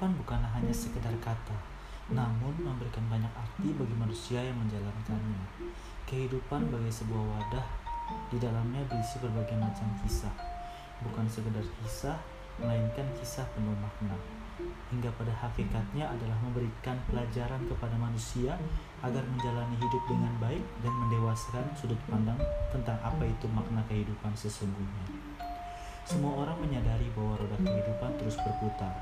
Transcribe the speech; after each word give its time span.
Kehidupan 0.00 0.24
bukanlah 0.24 0.48
hanya 0.56 0.72
sekedar 0.72 1.12
kata, 1.20 1.52
namun 2.08 2.56
memberikan 2.56 3.04
banyak 3.12 3.28
arti 3.36 3.68
bagi 3.76 3.92
manusia 3.92 4.40
yang 4.40 4.56
menjalankannya. 4.56 5.44
Kehidupan 6.08 6.72
bagi 6.72 6.88
sebuah 6.88 7.20
wadah, 7.20 7.66
di 8.32 8.40
dalamnya 8.40 8.80
berisi 8.88 9.20
berbagai 9.20 9.60
macam 9.60 9.84
kisah. 10.00 10.32
Bukan 11.04 11.28
sekedar 11.28 11.60
kisah, 11.84 12.16
melainkan 12.56 13.04
kisah 13.12 13.44
penuh 13.52 13.76
makna. 13.76 14.16
Hingga 14.88 15.12
pada 15.20 15.36
hakikatnya 15.36 16.08
adalah 16.08 16.48
memberikan 16.48 16.96
pelajaran 17.04 17.60
kepada 17.68 18.00
manusia 18.00 18.56
agar 19.04 19.20
menjalani 19.36 19.76
hidup 19.84 20.00
dengan 20.08 20.32
baik 20.40 20.64
dan 20.80 20.96
mendewasakan 20.96 21.76
sudut 21.76 22.00
pandang 22.08 22.40
tentang 22.72 22.96
apa 23.04 23.28
itu 23.28 23.44
makna 23.52 23.84
kehidupan 23.84 24.32
sesungguhnya. 24.32 25.36
Semua 26.08 26.48
orang 26.48 26.56
menyadari 26.56 27.12
bahwa 27.12 27.36
roda 27.36 27.60
kehidupan 27.60 28.16
terus 28.16 28.40
berputar. 28.40 28.96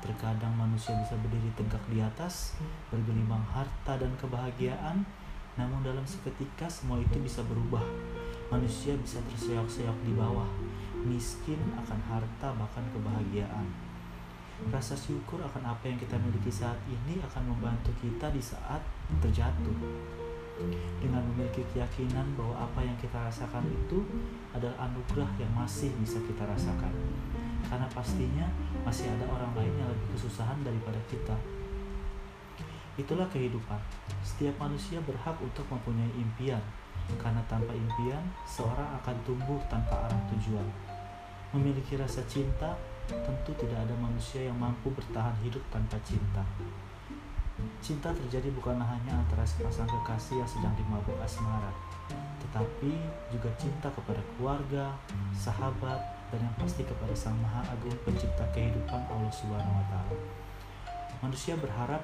Terkadang 0.00 0.56
manusia 0.56 0.96
bisa 0.96 1.12
berdiri 1.20 1.52
tegak 1.52 1.84
di 1.92 2.00
atas, 2.00 2.56
bergelimang 2.88 3.44
harta 3.52 4.00
dan 4.00 4.08
kebahagiaan, 4.16 5.04
namun 5.60 5.84
dalam 5.84 6.02
seketika 6.08 6.64
semua 6.72 6.96
itu 6.96 7.20
bisa 7.20 7.44
berubah. 7.44 7.84
Manusia 8.48 8.96
bisa 8.96 9.20
terseok-seok 9.28 9.98
di 10.08 10.16
bawah, 10.16 10.48
miskin 11.04 11.60
akan 11.76 12.00
harta 12.08 12.48
bahkan 12.56 12.82
kebahagiaan. 12.96 13.68
Rasa 14.72 14.96
syukur 14.96 15.40
akan 15.40 15.72
apa 15.72 15.88
yang 15.88 15.96
kita 16.00 16.16
miliki 16.20 16.52
saat 16.52 16.76
ini 16.88 17.20
akan 17.20 17.52
membantu 17.52 17.92
kita 18.00 18.32
di 18.32 18.40
saat 18.40 18.80
terjatuh. 19.20 19.76
Dengan 21.00 21.24
memiliki 21.32 21.64
keyakinan 21.72 22.36
bahwa 22.36 22.68
apa 22.68 22.84
yang 22.84 22.96
kita 23.00 23.16
rasakan 23.16 23.64
itu 23.72 24.04
adalah 24.52 24.88
anugerah 24.92 25.28
yang 25.40 25.48
masih 25.56 25.88
bisa 26.00 26.20
kita 26.24 26.44
rasakan. 26.44 26.92
Karena 27.70 27.86
pastinya 27.94 28.50
masih 28.82 29.06
ada 29.06 29.30
orang 29.30 29.54
lain 29.54 29.70
yang 29.78 29.86
lebih 29.86 30.18
kesusahan 30.18 30.58
daripada 30.66 30.98
kita. 31.06 31.38
Itulah 32.98 33.30
kehidupan. 33.30 33.78
Setiap 34.26 34.58
manusia 34.58 34.98
berhak 35.06 35.38
untuk 35.38 35.62
mempunyai 35.70 36.10
impian, 36.18 36.60
karena 37.22 37.40
tanpa 37.46 37.70
impian, 37.70 38.20
seorang 38.44 38.90
akan 39.00 39.16
tumbuh 39.22 39.62
tanpa 39.70 40.10
arah 40.10 40.22
tujuan. 40.34 40.66
Memiliki 41.54 41.94
rasa 41.94 42.26
cinta, 42.26 42.74
tentu 43.06 43.54
tidak 43.54 43.86
ada 43.86 43.94
manusia 43.96 44.50
yang 44.50 44.58
mampu 44.58 44.90
bertahan 44.90 45.34
hidup 45.46 45.62
tanpa 45.70 45.96
cinta. 46.02 46.42
Cinta 47.80 48.12
terjadi 48.12 48.52
bukanlah 48.52 48.86
hanya 48.86 49.16
antara 49.20 49.44
sepasang 49.44 49.88
kekasih 49.88 50.40
yang 50.40 50.50
sedang 50.50 50.74
dimabuk 50.76 51.16
asmara, 51.20 51.72
tetapi 52.40 52.92
juga 53.32 53.48
cinta 53.56 53.88
kepada 53.92 54.20
keluarga, 54.36 54.92
sahabat, 55.36 56.19
dan 56.30 56.40
yang 56.46 56.56
pasti 56.56 56.86
kepada 56.86 57.10
Sang 57.12 57.34
Maha 57.42 57.66
Agung 57.74 57.94
Pencipta 58.06 58.46
kehidupan 58.54 59.02
Allah 59.10 59.32
Subhanahu 59.34 59.78
wa 59.82 59.86
taala. 59.90 60.16
Manusia 61.20 61.58
berharap 61.58 62.02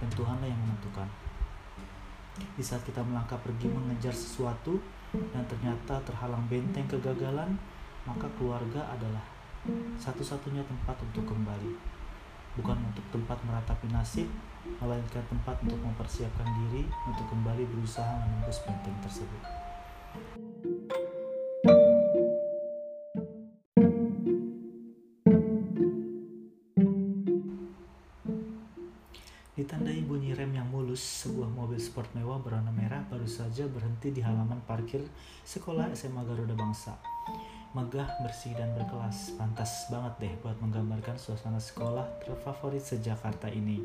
dan 0.00 0.10
Tuhanlah 0.12 0.48
yang 0.48 0.60
menentukan. 0.64 1.06
Di 2.58 2.64
saat 2.64 2.82
kita 2.82 2.98
melangkah 3.04 3.38
pergi 3.38 3.70
mengejar 3.70 4.10
sesuatu 4.10 4.80
dan 5.30 5.46
ternyata 5.46 6.02
terhalang 6.02 6.42
benteng 6.50 6.88
kegagalan, 6.90 7.54
maka 8.02 8.26
keluarga 8.34 8.82
adalah 8.90 9.22
satu-satunya 9.96 10.66
tempat 10.66 10.98
untuk 10.98 11.30
kembali. 11.30 11.72
Bukan 12.58 12.78
untuk 12.90 13.06
tempat 13.14 13.38
meratapi 13.46 13.90
nasib, 13.94 14.26
melainkan 14.82 15.22
tempat 15.30 15.54
untuk 15.62 15.78
mempersiapkan 15.78 16.46
diri 16.66 16.86
untuk 17.06 17.26
kembali 17.30 17.62
berusaha 17.70 18.18
menembus 18.26 18.62
benteng 18.66 18.98
tersebut. 19.02 19.42
Sport 31.94 32.10
mewah 32.18 32.42
berwarna 32.42 32.74
merah 32.74 33.06
baru 33.06 33.22
saja 33.22 33.70
berhenti 33.70 34.10
di 34.10 34.18
halaman 34.18 34.58
parkir 34.66 35.06
sekolah 35.46 35.94
SMA 35.94 36.26
Garuda 36.26 36.50
Bangsa. 36.58 36.98
Megah, 37.70 38.18
bersih, 38.18 38.50
dan 38.58 38.74
berkelas. 38.74 39.38
Pantas 39.38 39.86
banget 39.86 40.14
deh 40.18 40.34
buat 40.42 40.58
menggambarkan 40.58 41.14
suasana 41.14 41.62
sekolah 41.62 42.02
terfavorit 42.26 42.82
sejakarta 42.82 43.46
ini. 43.46 43.78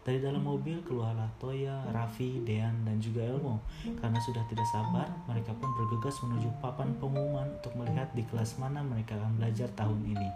Dari 0.00 0.24
dalam 0.24 0.48
mobil 0.48 0.80
keluarlah 0.80 1.28
Toya, 1.36 1.84
Raffi, 1.92 2.40
Dean, 2.40 2.88
dan 2.88 2.96
juga 3.04 3.20
Elmo. 3.20 3.60
Karena 4.00 4.16
sudah 4.24 4.48
tidak 4.48 4.64
sabar, 4.72 5.12
mereka 5.28 5.52
pun 5.52 5.68
bergegas 5.76 6.24
menuju 6.24 6.48
papan 6.64 6.88
pengumuman 6.96 7.52
untuk 7.60 7.76
melihat 7.76 8.08
di 8.16 8.24
kelas 8.32 8.56
mana 8.56 8.80
mereka 8.80 9.12
akan 9.20 9.36
belajar 9.36 9.68
tahun 9.76 10.00
ini. 10.08 10.28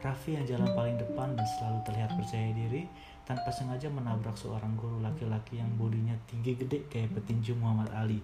Raffi 0.00 0.40
yang 0.40 0.48
jalan 0.48 0.72
paling 0.72 0.96
depan 0.96 1.36
dan 1.36 1.46
selalu 1.60 1.78
terlihat 1.84 2.10
percaya 2.16 2.48
diri, 2.56 2.88
tanpa 3.26 3.50
sengaja 3.50 3.90
menabrak 3.90 4.38
seorang 4.38 4.78
guru 4.78 5.02
laki-laki 5.02 5.58
yang 5.58 5.66
bodinya 5.74 6.14
tinggi 6.30 6.54
gede 6.54 6.86
kayak 6.86 7.10
petinju 7.18 7.58
Muhammad 7.58 7.90
Ali. 7.90 8.22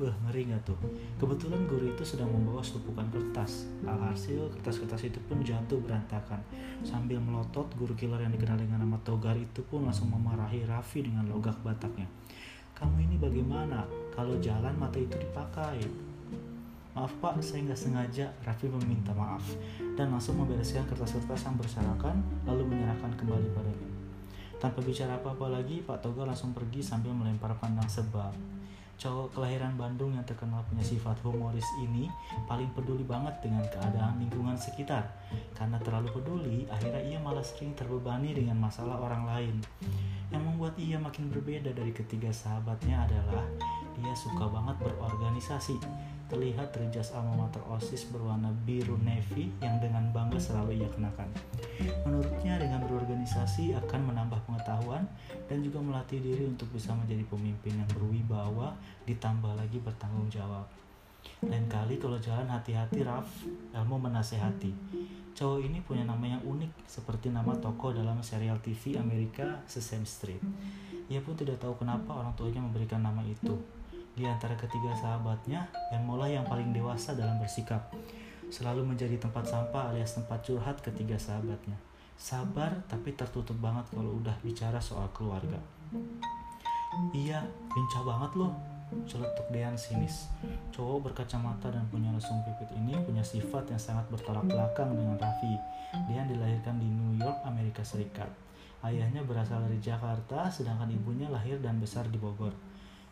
Beh, 0.00 0.10
ngeri 0.26 0.50
gak 0.50 0.66
tuh? 0.66 0.74
Kebetulan 1.20 1.68
guru 1.70 1.92
itu 1.92 2.02
sedang 2.02 2.32
membawa 2.32 2.58
setupukan 2.64 3.06
kertas. 3.14 3.70
Alhasil, 3.86 4.50
kertas-kertas 4.58 5.06
itu 5.06 5.20
pun 5.30 5.38
jatuh 5.44 5.78
berantakan. 5.78 6.42
Sambil 6.82 7.22
melotot, 7.22 7.68
guru 7.78 7.94
killer 7.94 8.18
yang 8.18 8.34
dikenal 8.34 8.58
dengan 8.58 8.82
nama 8.82 8.98
Togar 9.06 9.38
itu 9.38 9.62
pun 9.68 9.86
langsung 9.86 10.10
memarahi 10.10 10.66
Raffi 10.66 11.06
dengan 11.06 11.30
logak 11.30 11.54
bataknya. 11.62 12.10
Kamu 12.74 12.98
ini 13.06 13.20
bagaimana? 13.22 13.86
Kalau 14.16 14.34
jalan 14.42 14.74
mata 14.74 14.98
itu 14.98 15.14
dipakai. 15.14 15.78
Maaf 16.98 17.14
pak, 17.22 17.38
saya 17.38 17.62
nggak 17.62 17.78
sengaja. 17.78 18.26
Raffi 18.42 18.66
meminta 18.66 19.14
maaf 19.14 19.46
dan 19.94 20.10
langsung 20.10 20.42
membereskan 20.42 20.82
kertas-kertas 20.90 21.46
yang 21.46 21.54
berserakan 21.54 22.18
lalu 22.42 22.66
menyerahkan 22.66 23.14
kembali 23.14 23.46
padanya. 23.54 23.87
Tanpa 24.58 24.82
bicara 24.82 25.14
apa-apa 25.14 25.54
lagi, 25.54 25.86
Pak 25.86 26.02
Toga 26.02 26.26
langsung 26.26 26.50
pergi 26.50 26.82
sambil 26.82 27.14
melempar 27.14 27.54
pandang 27.62 27.86
sebab. 27.86 28.34
Cowok 28.98 29.38
kelahiran 29.38 29.78
Bandung 29.78 30.10
yang 30.10 30.26
terkenal 30.26 30.58
punya 30.66 30.82
sifat 30.82 31.14
humoris 31.22 31.62
ini 31.78 32.10
paling 32.50 32.66
peduli 32.74 33.06
banget 33.06 33.30
dengan 33.38 33.62
keadaan 33.70 34.18
lingkungan 34.18 34.58
sekitar. 34.58 35.06
Karena 35.54 35.78
terlalu 35.78 36.10
peduli, 36.10 36.66
akhirnya 36.66 36.98
ia 37.06 37.18
malah 37.22 37.46
sering 37.46 37.78
terbebani 37.78 38.34
dengan 38.34 38.58
masalah 38.58 38.98
orang 38.98 39.30
lain. 39.30 39.54
Yang 40.34 40.42
membuat 40.42 40.74
ia 40.74 40.98
makin 40.98 41.30
berbeda 41.30 41.70
dari 41.70 41.94
ketiga 41.94 42.34
sahabatnya 42.34 43.06
adalah 43.06 43.46
dia 43.94 44.14
suka 44.18 44.50
banget 44.50 44.74
berorganisasi 44.82 45.78
terlihat 46.28 46.70
dari 46.76 46.92
jas 46.92 47.16
alma 47.16 47.48
mater 47.48 47.64
OSIS 47.64 48.12
berwarna 48.12 48.52
biru 48.68 49.00
navy 49.00 49.48
yang 49.64 49.80
dengan 49.80 50.12
bangga 50.12 50.36
selalu 50.36 50.84
ia 50.84 50.88
kenakan. 50.92 51.28
Menurutnya 52.04 52.60
dengan 52.60 52.84
berorganisasi 52.84 53.72
akan 53.80 54.12
menambah 54.12 54.40
pengetahuan 54.44 55.08
dan 55.48 55.64
juga 55.64 55.80
melatih 55.80 56.20
diri 56.20 56.44
untuk 56.44 56.68
bisa 56.70 56.92
menjadi 56.92 57.24
pemimpin 57.26 57.80
yang 57.80 57.90
berwibawa 57.96 58.76
ditambah 59.08 59.56
lagi 59.56 59.80
bertanggung 59.80 60.28
jawab. 60.28 60.68
Lain 61.48 61.66
kali 61.70 61.96
kalau 61.96 62.18
jalan 62.20 62.46
hati-hati 62.50 63.02
Raf, 63.02 63.26
Elmo 63.72 63.96
menasehati. 63.96 64.70
Cowok 65.38 65.62
ini 65.62 65.78
punya 65.86 66.02
nama 66.02 66.26
yang 66.26 66.42
unik 66.42 66.84
seperti 66.90 67.30
nama 67.30 67.54
tokoh 67.56 67.94
dalam 67.94 68.18
serial 68.26 68.58
TV 68.58 68.98
Amerika 68.98 69.62
Sesame 69.70 70.02
Street. 70.02 70.42
Ia 71.08 71.22
pun 71.22 71.38
tidak 71.38 71.62
tahu 71.62 71.78
kenapa 71.78 72.20
orang 72.20 72.34
tuanya 72.34 72.60
memberikan 72.60 73.00
nama 73.00 73.22
itu. 73.22 73.54
Di 74.18 74.26
antara 74.26 74.58
ketiga 74.58 74.90
sahabatnya, 74.98 75.62
Elmo 75.94 76.18
lah 76.18 76.26
yang 76.26 76.42
paling 76.42 76.74
dewasa 76.74 77.14
dalam 77.14 77.38
bersikap. 77.38 77.94
Selalu 78.50 78.82
menjadi 78.82 79.14
tempat 79.14 79.46
sampah 79.46 79.94
alias 79.94 80.18
tempat 80.18 80.42
curhat 80.42 80.82
ketiga 80.82 81.14
sahabatnya. 81.14 81.78
Sabar 82.18 82.74
tapi 82.90 83.14
tertutup 83.14 83.54
banget 83.62 83.86
kalau 83.94 84.18
udah 84.18 84.34
bicara 84.42 84.82
soal 84.82 85.06
keluarga. 85.14 85.62
Iya, 87.14 87.46
lincah 87.78 88.02
banget 88.02 88.42
loh, 88.42 88.58
celetuk 89.06 89.46
Dean 89.54 89.78
sinis. 89.78 90.26
Cowok 90.74 91.14
berkacamata 91.14 91.70
dan 91.70 91.86
punya 91.86 92.10
lesung 92.10 92.42
pipit 92.42 92.74
ini 92.74 92.98
punya 93.06 93.22
sifat 93.22 93.70
yang 93.70 93.78
sangat 93.78 94.02
bertolak 94.10 94.42
belakang 94.50 94.98
dengan 94.98 95.14
Raffi. 95.14 95.54
Dean 96.10 96.26
dilahirkan 96.26 96.74
di 96.82 96.90
New 96.90 97.14
York, 97.22 97.38
Amerika 97.46 97.86
Serikat. 97.86 98.34
Ayahnya 98.82 99.22
berasal 99.22 99.62
dari 99.62 99.78
Jakarta, 99.78 100.50
sedangkan 100.50 100.90
ibunya 100.90 101.30
lahir 101.30 101.62
dan 101.62 101.78
besar 101.78 102.10
di 102.10 102.18
Bogor. 102.18 102.67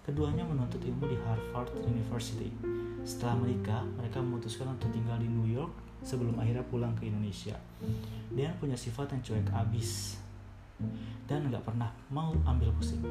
Keduanya 0.07 0.47
menuntut 0.47 0.79
ilmu 0.79 1.11
di 1.11 1.19
Harvard 1.27 1.75
University. 1.83 2.55
Setelah 3.03 3.43
menikah, 3.43 3.83
mereka 3.99 4.23
memutuskan 4.23 4.71
untuk 4.71 4.95
tinggal 4.95 5.19
di 5.19 5.27
New 5.27 5.51
York 5.51 5.75
sebelum 6.07 6.39
akhirnya 6.39 6.63
pulang 6.63 6.95
ke 6.95 7.11
Indonesia. 7.11 7.59
Dia 8.31 8.55
punya 8.63 8.79
sifat 8.79 9.19
yang 9.19 9.23
cuek 9.27 9.51
abis 9.51 10.23
dan 11.27 11.51
nggak 11.51 11.67
pernah 11.67 11.91
mau 12.15 12.31
ambil 12.47 12.71
pusing. 12.79 13.03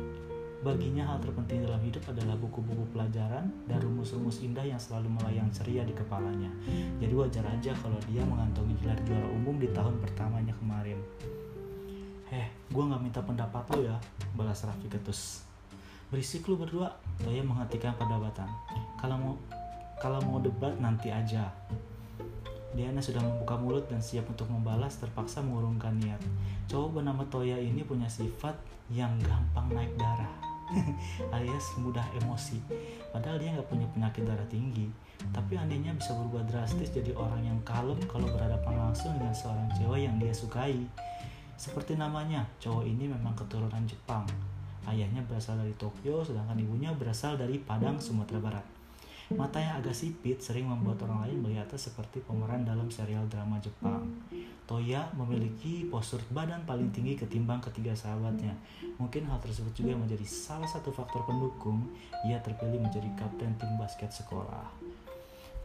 Baginya 0.63 1.05
hal 1.05 1.21
terpenting 1.21 1.61
dalam 1.67 1.77
hidup 1.83 2.01
adalah 2.09 2.33
buku-buku 2.39 2.89
pelajaran 2.95 3.51
dan 3.67 3.77
rumus-rumus 3.83 4.41
indah 4.41 4.63
yang 4.65 4.79
selalu 4.79 5.13
melayang 5.19 5.51
ceria 5.51 5.85
di 5.85 5.93
kepalanya. 5.93 6.49
Jadi 6.97 7.13
wajar 7.13 7.45
aja 7.45 7.75
kalau 7.83 7.99
dia 8.09 8.23
mengantongi 8.25 8.73
gelar 8.81 8.97
juara 9.05 9.27
umum 9.29 9.59
di 9.61 9.69
tahun 9.69 9.99
pertamanya 10.01 10.55
kemarin. 10.57 10.97
Heh, 12.31 12.49
gue 12.71 12.83
nggak 12.87 13.03
minta 13.03 13.21
pendapat 13.21 13.61
lo 13.77 13.79
ya, 13.83 13.97
balas 14.33 14.65
Raffi 14.65 14.89
ketus. 14.89 15.44
Berisik 16.15 16.47
lu 16.47 16.55
berdua, 16.55 16.87
Toya 17.19 17.43
menghentikan 17.43 17.91
perdebatan. 17.99 18.47
Kalau 18.95 19.19
mau 19.19 19.35
kalau 19.99 20.23
mau 20.23 20.39
debat 20.39 20.71
nanti 20.79 21.11
aja. 21.11 21.51
Diana 22.71 23.03
sudah 23.03 23.19
membuka 23.19 23.59
mulut 23.59 23.83
dan 23.91 23.99
siap 23.99 24.23
untuk 24.31 24.47
membalas 24.47 24.95
terpaksa 24.95 25.43
mengurungkan 25.43 25.99
niat. 25.99 26.23
Cowok 26.71 27.03
bernama 27.03 27.27
Toya 27.27 27.59
ini 27.59 27.83
punya 27.83 28.07
sifat 28.07 28.55
yang 28.87 29.11
gampang 29.27 29.67
naik 29.75 29.91
darah 29.99 30.31
alias 31.35 31.75
mudah 31.83 32.07
emosi. 32.23 32.63
Padahal 33.11 33.35
dia 33.35 33.51
nggak 33.51 33.67
punya 33.67 33.83
penyakit 33.91 34.23
darah 34.23 34.47
tinggi, 34.47 34.87
tapi 35.35 35.59
anehnya 35.59 35.91
bisa 35.99 36.15
berubah 36.15 36.47
drastis 36.47 36.95
jadi 36.95 37.11
orang 37.11 37.43
yang 37.43 37.59
kalem 37.67 37.99
kalau 38.07 38.31
berhadapan 38.31 38.87
langsung 38.87 39.11
dengan 39.19 39.35
seorang 39.35 39.67
cewek 39.75 40.07
yang 40.07 40.15
dia 40.15 40.31
sukai. 40.31 40.79
Seperti 41.59 41.99
namanya, 41.99 42.47
cowok 42.63 42.87
ini 42.87 43.11
memang 43.11 43.35
keturunan 43.35 43.83
Jepang. 43.83 44.54
Ayahnya 44.85 45.21
berasal 45.25 45.57
dari 45.57 45.73
Tokyo, 45.75 46.21
sedangkan 46.21 46.57
ibunya 46.61 46.93
berasal 46.93 47.35
dari 47.35 47.57
Padang, 47.57 47.97
Sumatera 47.97 48.39
Barat. 48.41 48.65
Mata 49.33 49.57
yang 49.57 49.81
agak 49.81 49.97
sipit 49.97 50.37
sering 50.37 50.69
membuat 50.69 51.01
orang 51.09 51.25
lain 51.25 51.41
melihatnya 51.41 51.81
seperti 51.81 52.21
pemeran 52.21 52.61
dalam 52.61 52.85
serial 52.93 53.25
drama 53.25 53.57
Jepang. 53.57 54.05
Toya 54.69 55.09
memiliki 55.17 55.89
postur 55.89 56.21
badan 56.29 56.61
paling 56.69 56.93
tinggi 56.93 57.17
ketimbang 57.17 57.57
ketiga 57.57 57.97
sahabatnya. 57.97 58.53
Mungkin 59.01 59.25
hal 59.25 59.41
tersebut 59.41 59.73
juga 59.73 59.97
menjadi 59.97 60.21
salah 60.29 60.69
satu 60.69 60.93
faktor 60.93 61.25
pendukung 61.25 61.89
ia 62.29 62.37
terpilih 62.37 62.77
menjadi 62.77 63.09
kapten 63.17 63.57
tim 63.57 63.73
basket 63.81 64.13
sekolah. 64.13 64.69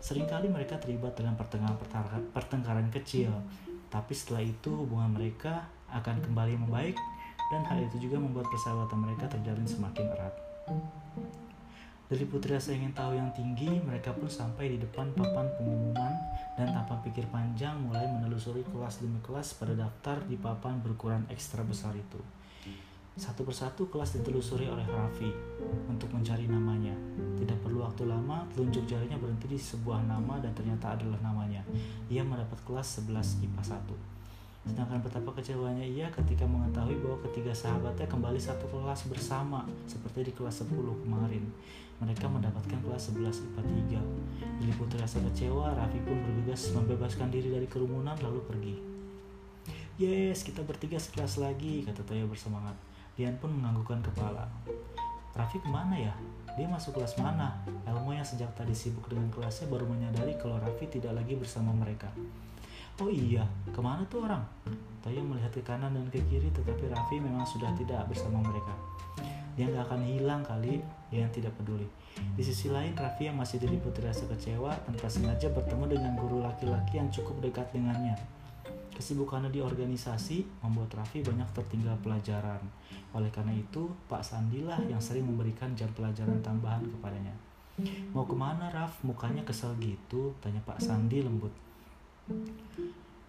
Seringkali 0.00 0.48
mereka 0.48 0.80
terlibat 0.80 1.12
dalam 1.12 1.36
pertengkaran, 1.36 2.32
pertengkaran 2.32 2.88
kecil, 2.88 3.28
tapi 3.92 4.16
setelah 4.16 4.40
itu 4.40 4.72
hubungan 4.72 5.12
mereka 5.12 5.68
akan 5.92 6.24
kembali 6.24 6.56
membaik 6.64 6.96
dan 7.50 7.66
hal 7.66 7.82
itu 7.82 8.06
juga 8.08 8.22
membuat 8.22 8.46
persahabatan 8.46 8.98
mereka 9.02 9.26
terjalin 9.26 9.66
semakin 9.66 10.06
erat. 10.14 10.34
Dari 12.10 12.26
putri 12.26 12.50
rasa 12.58 12.74
ingin 12.74 12.90
tahu 12.90 13.14
yang 13.14 13.30
tinggi, 13.30 13.70
mereka 13.86 14.10
pun 14.10 14.26
sampai 14.26 14.74
di 14.74 14.82
depan 14.82 15.14
papan 15.14 15.46
pengumuman 15.54 16.10
dan 16.58 16.74
tanpa 16.74 16.98
pikir 17.06 17.22
panjang 17.30 17.78
mulai 17.86 18.02
menelusuri 18.10 18.66
kelas 18.66 18.98
demi 18.98 19.22
kelas 19.22 19.54
pada 19.54 19.78
daftar 19.78 20.18
di 20.26 20.34
papan 20.34 20.82
berukuran 20.82 21.22
ekstra 21.30 21.62
besar 21.62 21.94
itu. 21.94 22.18
Satu 23.14 23.46
persatu 23.46 23.86
kelas 23.90 24.16
ditelusuri 24.18 24.66
oleh 24.66 24.86
Raffi 24.90 25.30
untuk 25.86 26.10
mencari 26.10 26.50
namanya. 26.50 26.94
Tidak 27.38 27.62
perlu 27.62 27.86
waktu 27.86 28.06
lama, 28.06 28.42
telunjuk 28.54 28.90
jarinya 28.90 29.14
berhenti 29.14 29.50
di 29.50 29.58
sebuah 29.60 30.02
nama 30.02 30.42
dan 30.42 30.50
ternyata 30.50 30.98
adalah 30.98 31.18
namanya. 31.22 31.62
Ia 32.10 32.26
mendapat 32.26 32.58
kelas 32.66 33.06
11 33.06 33.44
IPA 33.44 33.62
1. 33.76 34.19
Sedangkan 34.68 35.00
betapa 35.00 35.32
kecewanya 35.32 35.80
ia 35.80 36.12
ketika 36.12 36.44
mengetahui 36.44 37.00
bahwa 37.00 37.16
ketiga 37.28 37.52
sahabatnya 37.56 38.04
kembali 38.04 38.36
satu 38.36 38.68
kelas 38.68 39.08
bersama 39.08 39.64
seperti 39.88 40.28
di 40.28 40.32
kelas 40.36 40.60
10 40.60 40.76
kemarin. 41.04 41.48
Mereka 42.00 42.28
mendapatkan 42.28 42.80
kelas 42.80 43.12
11 43.12 43.44
IPA 43.52 43.62
3. 44.00 44.60
Diliputi 44.60 44.96
rasa 45.00 45.20
kecewa, 45.20 45.72
Raffi 45.76 46.00
pun 46.04 46.16
bergegas 46.20 46.72
membebaskan 46.72 47.28
diri 47.32 47.52
dari 47.52 47.68
kerumunan 47.68 48.16
lalu 48.20 48.40
pergi. 48.44 48.76
Yes, 50.00 50.44
kita 50.48 50.64
bertiga 50.64 50.96
sekelas 50.96 51.36
lagi, 51.36 51.84
kata 51.84 52.00
Toya 52.08 52.24
bersemangat. 52.24 52.72
Dian 53.20 53.36
pun 53.36 53.52
menganggukkan 53.52 54.00
kepala. 54.00 54.48
Raffi 55.36 55.60
ke 55.60 55.68
mana 55.68 55.92
ya? 55.92 56.12
Dia 56.56 56.68
masuk 56.68 56.96
kelas 56.96 57.20
mana? 57.20 57.60
Elmo 57.84 58.12
yang 58.12 58.24
sejak 58.24 58.48
tadi 58.56 58.72
sibuk 58.72 59.08
dengan 59.12 59.28
kelasnya 59.28 59.68
baru 59.68 59.84
menyadari 59.84 60.36
kalau 60.40 60.56
Raffi 60.56 60.88
tidak 60.88 61.16
lagi 61.16 61.36
bersama 61.36 61.72
mereka. 61.76 62.08
Oh 63.00 63.08
iya, 63.08 63.40
ke 63.72 63.80
mana 63.80 64.04
tuh 64.12 64.28
orang? 64.28 64.44
Toyo 65.00 65.24
melihat 65.24 65.48
ke 65.48 65.64
kanan 65.64 65.96
dan 65.96 66.04
ke 66.12 66.20
kiri 66.28 66.52
tetapi 66.52 66.92
Raffi 66.92 67.16
memang 67.16 67.48
sudah 67.48 67.72
tidak 67.72 68.04
bersama 68.12 68.44
mereka. 68.44 68.76
Dia 69.56 69.72
nggak 69.72 69.88
akan 69.88 70.00
hilang 70.04 70.44
kali, 70.44 70.84
dia 71.08 71.24
yang 71.24 71.32
tidak 71.32 71.56
peduli. 71.56 71.88
Di 72.36 72.44
sisi 72.44 72.68
lain, 72.68 72.92
Raffi 72.92 73.32
yang 73.32 73.40
masih 73.40 73.56
diliputi 73.56 74.04
rasa 74.04 74.28
kecewa 74.28 74.76
tanpa 74.84 75.08
sengaja 75.08 75.48
bertemu 75.48 75.96
dengan 75.96 76.12
guru 76.12 76.44
laki-laki 76.44 77.00
yang 77.00 77.08
cukup 77.08 77.40
dekat 77.40 77.72
dengannya. 77.72 78.20
Kesibukannya 78.92 79.48
di 79.48 79.64
organisasi 79.64 80.60
membuat 80.60 81.00
Raffi 81.00 81.24
banyak 81.24 81.48
tertinggal 81.56 81.96
pelajaran. 82.04 82.60
Oleh 83.16 83.32
karena 83.32 83.56
itu, 83.56 83.88
Pak 84.12 84.20
Sandilah 84.20 84.76
yang 84.84 85.00
sering 85.00 85.24
memberikan 85.24 85.72
jam 85.72 85.88
pelajaran 85.96 86.44
tambahan 86.44 86.84
kepadanya. 86.84 87.32
Mau 88.12 88.28
ke 88.28 88.36
mana 88.36 88.68
Raf? 88.68 89.00
Mukanya 89.00 89.40
kesel 89.40 89.72
gitu, 89.80 90.36
tanya 90.44 90.60
Pak 90.68 90.84
Sandi 90.84 91.24
lembut. 91.24 91.69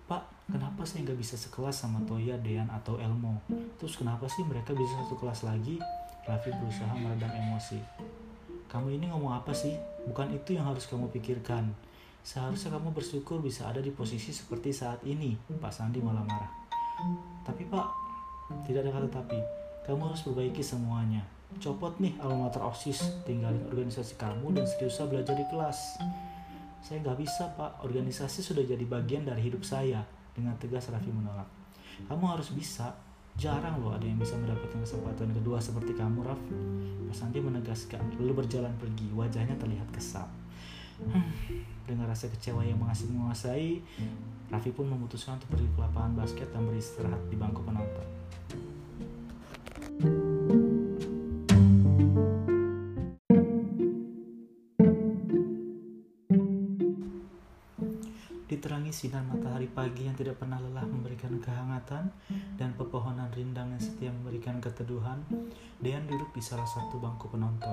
Pak, 0.06 0.24
kenapa 0.51 0.83
saya 0.83 1.07
nggak 1.07 1.19
bisa 1.19 1.36
sekelas 1.39 1.74
sama 1.74 2.03
Toya, 2.03 2.36
Dean, 2.39 2.68
atau 2.69 3.00
Elmo? 3.00 3.39
Terus 3.80 3.95
kenapa 3.95 4.27
sih 4.27 4.44
mereka 4.44 4.75
bisa 4.75 4.94
satu 5.03 5.15
kelas 5.18 5.48
lagi? 5.48 5.80
Raffi 6.27 6.53
berusaha 6.53 6.94
meredam 6.98 7.31
emosi. 7.33 7.81
Kamu 8.69 8.94
ini 8.94 9.09
ngomong 9.12 9.36
apa 9.36 9.51
sih? 9.51 9.74
Bukan 10.07 10.31
itu 10.31 10.56
yang 10.56 10.69
harus 10.69 10.88
kamu 10.88 11.09
pikirkan. 11.12 11.74
Seharusnya 12.21 12.77
kamu 12.77 12.94
bersyukur 12.94 13.42
bisa 13.42 13.65
ada 13.65 13.81
di 13.81 13.89
posisi 13.89 14.30
seperti 14.30 14.69
saat 14.69 15.01
ini. 15.04 15.33
Pak 15.36 15.74
Sandi 15.74 15.97
malah 16.00 16.21
marah. 16.21 16.51
Tapi 17.42 17.65
Pak, 17.65 17.88
tidak 18.69 18.86
ada 18.88 18.92
kata 19.01 19.09
tapi. 19.09 19.39
Kamu 19.89 20.13
harus 20.13 20.21
perbaiki 20.21 20.62
semuanya. 20.62 21.25
Copot 21.59 21.97
nih 22.00 22.15
alma 22.24 22.47
mater 22.47 22.63
OSIS, 22.63 23.25
tinggalin 23.27 23.65
organisasi 23.68 24.15
kamu 24.15 24.56
dan 24.56 24.63
seriuslah 24.63 25.09
belajar 25.09 25.36
di 25.36 25.44
kelas. 25.51 26.00
Saya 26.81 26.98
nggak 27.06 27.18
bisa 27.22 27.45
pak, 27.54 27.86
organisasi 27.86 28.42
sudah 28.42 28.66
jadi 28.66 28.81
bagian 28.89 29.24
dari 29.24 29.45
hidup 29.45 29.62
saya. 29.62 30.01
Dengan 30.31 30.56
tegas 30.57 30.88
Raffi 30.89 31.12
menolak. 31.12 31.45
Kamu 32.07 32.25
harus 32.25 32.50
bisa. 32.56 32.89
Jarang 33.39 33.80
loh 33.80 33.95
ada 33.95 34.04
yang 34.04 34.19
bisa 34.19 34.36
mendapatkan 34.36 34.80
kesempatan 34.83 35.31
kedua 35.31 35.62
seperti 35.62 35.95
kamu, 35.95 36.24
Raf. 36.25 36.42
Mas 37.07 37.19
Andi 37.24 37.39
menegaskan, 37.39 38.00
lalu 38.19 38.44
berjalan 38.44 38.74
pergi. 38.80 39.07
Wajahnya 39.12 39.56
terlihat 39.60 39.88
kesal. 39.92 40.28
Hmm, 41.01 41.25
dengan 41.89 42.06
rasa 42.06 42.30
kecewa 42.30 42.62
yang 42.62 42.78
mengasih 42.78 43.10
menguasai, 43.10 43.81
Raffi 44.51 44.72
pun 44.75 44.88
memutuskan 44.88 45.39
untuk 45.39 45.57
pergi 45.57 45.68
ke 45.72 45.80
lapangan 45.80 46.13
basket 46.13 46.48
dan 46.51 46.68
beristirahat 46.68 47.22
di 47.31 47.36
bangku 47.39 47.63
penonton. 47.63 48.20
Diterangi 58.51 58.92
sinar 58.92 59.24
matahari 59.24 59.63
pagi 59.71 60.12
yang 60.12 60.15
tidak 60.19 60.36
pernah 60.36 60.59
lelah 60.59 60.83
memberikan 60.83 61.39
kehangatan 61.39 62.12
dan 62.59 62.75
pepohonan 62.75 63.31
rindang 63.31 63.71
yang 63.71 63.80
setia 63.80 64.12
memberikan 64.12 64.59
keteduhan, 64.59 65.24
Dean 65.80 66.03
duduk 66.03 66.36
di 66.36 66.44
salah 66.44 66.68
satu 66.68 67.00
bangku 67.00 67.31
penonton. 67.31 67.71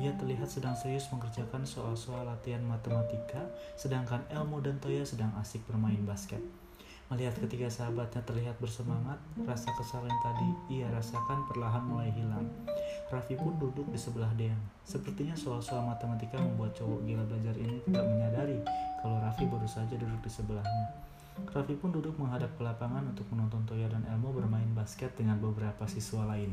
Ia 0.00 0.16
terlihat 0.16 0.48
sedang 0.48 0.72
serius 0.72 1.12
mengerjakan 1.12 1.68
soal-soal 1.68 2.24
latihan 2.24 2.64
matematika, 2.64 3.52
sedangkan 3.76 4.24
Elmo 4.32 4.64
dan 4.64 4.80
Toya 4.80 5.04
sedang 5.04 5.28
asik 5.36 5.60
bermain 5.68 6.00
basket. 6.08 6.40
Melihat 7.12 7.36
ketiga 7.44 7.68
sahabatnya 7.68 8.24
terlihat 8.24 8.56
bersemangat, 8.64 9.20
rasa 9.44 9.68
kesal 9.76 10.08
yang 10.08 10.20
tadi 10.24 10.48
ia 10.72 10.88
rasakan 10.88 11.44
perlahan 11.52 11.84
mulai 11.84 12.08
hilang. 12.16 12.48
Raffi 13.08 13.40
pun 13.40 13.56
duduk 13.56 13.88
di 13.88 13.96
sebelah 13.96 14.28
Dean. 14.36 14.60
Sepertinya 14.84 15.32
soal-soal 15.32 15.80
matematika 15.80 16.36
membuat 16.36 16.76
cowok 16.76 17.08
gila 17.08 17.24
belajar 17.24 17.56
ini 17.56 17.80
tidak 17.88 18.04
menyadari 18.04 18.60
kalau 19.00 19.16
Raffi 19.24 19.48
baru 19.48 19.64
saja 19.64 19.96
duduk 19.96 20.20
di 20.20 20.28
sebelahnya. 20.28 20.92
Raffi 21.48 21.72
pun 21.80 21.88
duduk 21.88 22.20
menghadap 22.20 22.52
ke 22.60 22.60
lapangan 22.60 23.08
untuk 23.08 23.24
menonton 23.32 23.64
Toya 23.64 23.88
dan 23.88 24.04
Elmo 24.12 24.36
bermain 24.36 24.68
basket 24.76 25.08
dengan 25.16 25.40
beberapa 25.40 25.88
siswa 25.88 26.28
lain. 26.28 26.52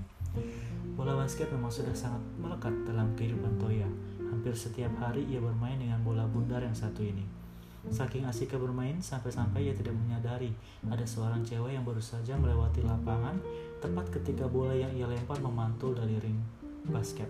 Bola 0.96 1.20
basket 1.20 1.52
memang 1.52 1.76
sudah 1.76 1.92
sangat 1.92 2.24
melekat 2.40 2.72
dalam 2.88 3.12
kehidupan 3.20 3.60
Toya. 3.60 3.90
Hampir 4.32 4.56
setiap 4.56 4.96
hari 4.96 5.28
ia 5.28 5.44
bermain 5.44 5.76
dengan 5.76 6.00
bola 6.08 6.24
bundar 6.24 6.64
yang 6.64 6.76
satu 6.76 7.04
ini. 7.04 7.45
Saking 7.94 8.25
asiknya 8.25 8.58
bermain, 8.58 8.98
sampai-sampai 8.98 9.70
ia 9.70 9.74
tidak 9.77 9.94
menyadari 9.94 10.50
ada 10.89 11.06
seorang 11.06 11.46
cewek 11.46 11.77
yang 11.77 11.86
baru 11.86 12.01
saja 12.01 12.34
melewati 12.34 12.82
lapangan 12.82 13.38
tepat 13.77 14.10
ketika 14.10 14.50
bola 14.50 14.74
yang 14.74 14.89
ia 14.98 15.06
lempar 15.06 15.38
memantul 15.38 15.94
dari 15.94 16.18
ring 16.18 16.39
basket. 16.89 17.30